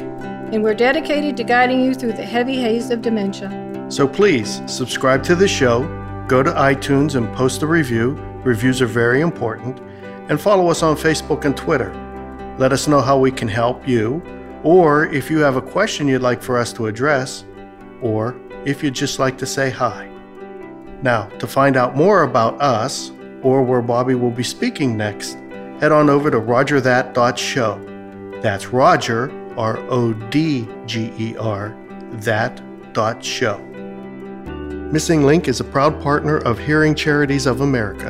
And 0.52 0.62
we're 0.62 0.74
dedicated 0.74 1.36
to 1.36 1.44
guiding 1.44 1.84
you 1.84 1.94
through 1.94 2.12
the 2.12 2.24
heavy 2.24 2.56
haze 2.56 2.90
of 2.90 3.02
dementia. 3.02 3.86
So 3.88 4.06
please 4.06 4.62
subscribe 4.66 5.22
to 5.24 5.34
the 5.34 5.48
show, 5.48 5.82
go 6.30 6.42
to 6.44 6.52
iTunes 6.52 7.16
and 7.16 7.34
post 7.34 7.62
a 7.62 7.66
review. 7.66 8.10
Reviews 8.44 8.80
are 8.80 8.86
very 8.86 9.20
important. 9.20 9.80
And 10.28 10.40
follow 10.40 10.68
us 10.68 10.80
on 10.80 10.96
Facebook 10.96 11.44
and 11.44 11.56
Twitter. 11.56 11.92
Let 12.56 12.72
us 12.72 12.86
know 12.86 13.00
how 13.00 13.18
we 13.18 13.32
can 13.32 13.48
help 13.48 13.88
you, 13.88 14.22
or 14.62 15.06
if 15.06 15.28
you 15.28 15.40
have 15.40 15.56
a 15.56 15.62
question 15.62 16.06
you'd 16.06 16.22
like 16.22 16.40
for 16.40 16.56
us 16.56 16.72
to 16.74 16.86
address, 16.86 17.44
or 18.00 18.40
if 18.64 18.80
you'd 18.80 18.94
just 18.94 19.18
like 19.18 19.38
to 19.38 19.46
say 19.46 19.70
hi. 19.70 20.08
Now, 21.02 21.24
to 21.40 21.48
find 21.48 21.76
out 21.76 21.96
more 21.96 22.22
about 22.22 22.62
us 22.62 23.10
or 23.42 23.64
where 23.64 23.82
Bobbi 23.82 24.16
will 24.16 24.30
be 24.30 24.44
speaking 24.44 24.96
next, 24.96 25.32
head 25.80 25.90
on 25.90 26.08
over 26.08 26.30
to 26.30 26.38
rodgerthat.show. 26.38 28.40
That's 28.40 28.68
Rodger, 28.68 29.32
R 29.56 29.78
O 29.90 30.12
D 30.12 30.68
G 30.86 31.12
E 31.18 31.36
R, 31.38 31.76
that 32.12 32.62
dot 32.92 33.24
show. 33.24 33.69
Missing 34.92 35.22
Link 35.22 35.46
is 35.46 35.60
a 35.60 35.64
proud 35.64 36.02
partner 36.02 36.38
of 36.38 36.58
Hearing 36.58 36.96
Charities 36.96 37.46
of 37.46 37.60
America, 37.60 38.08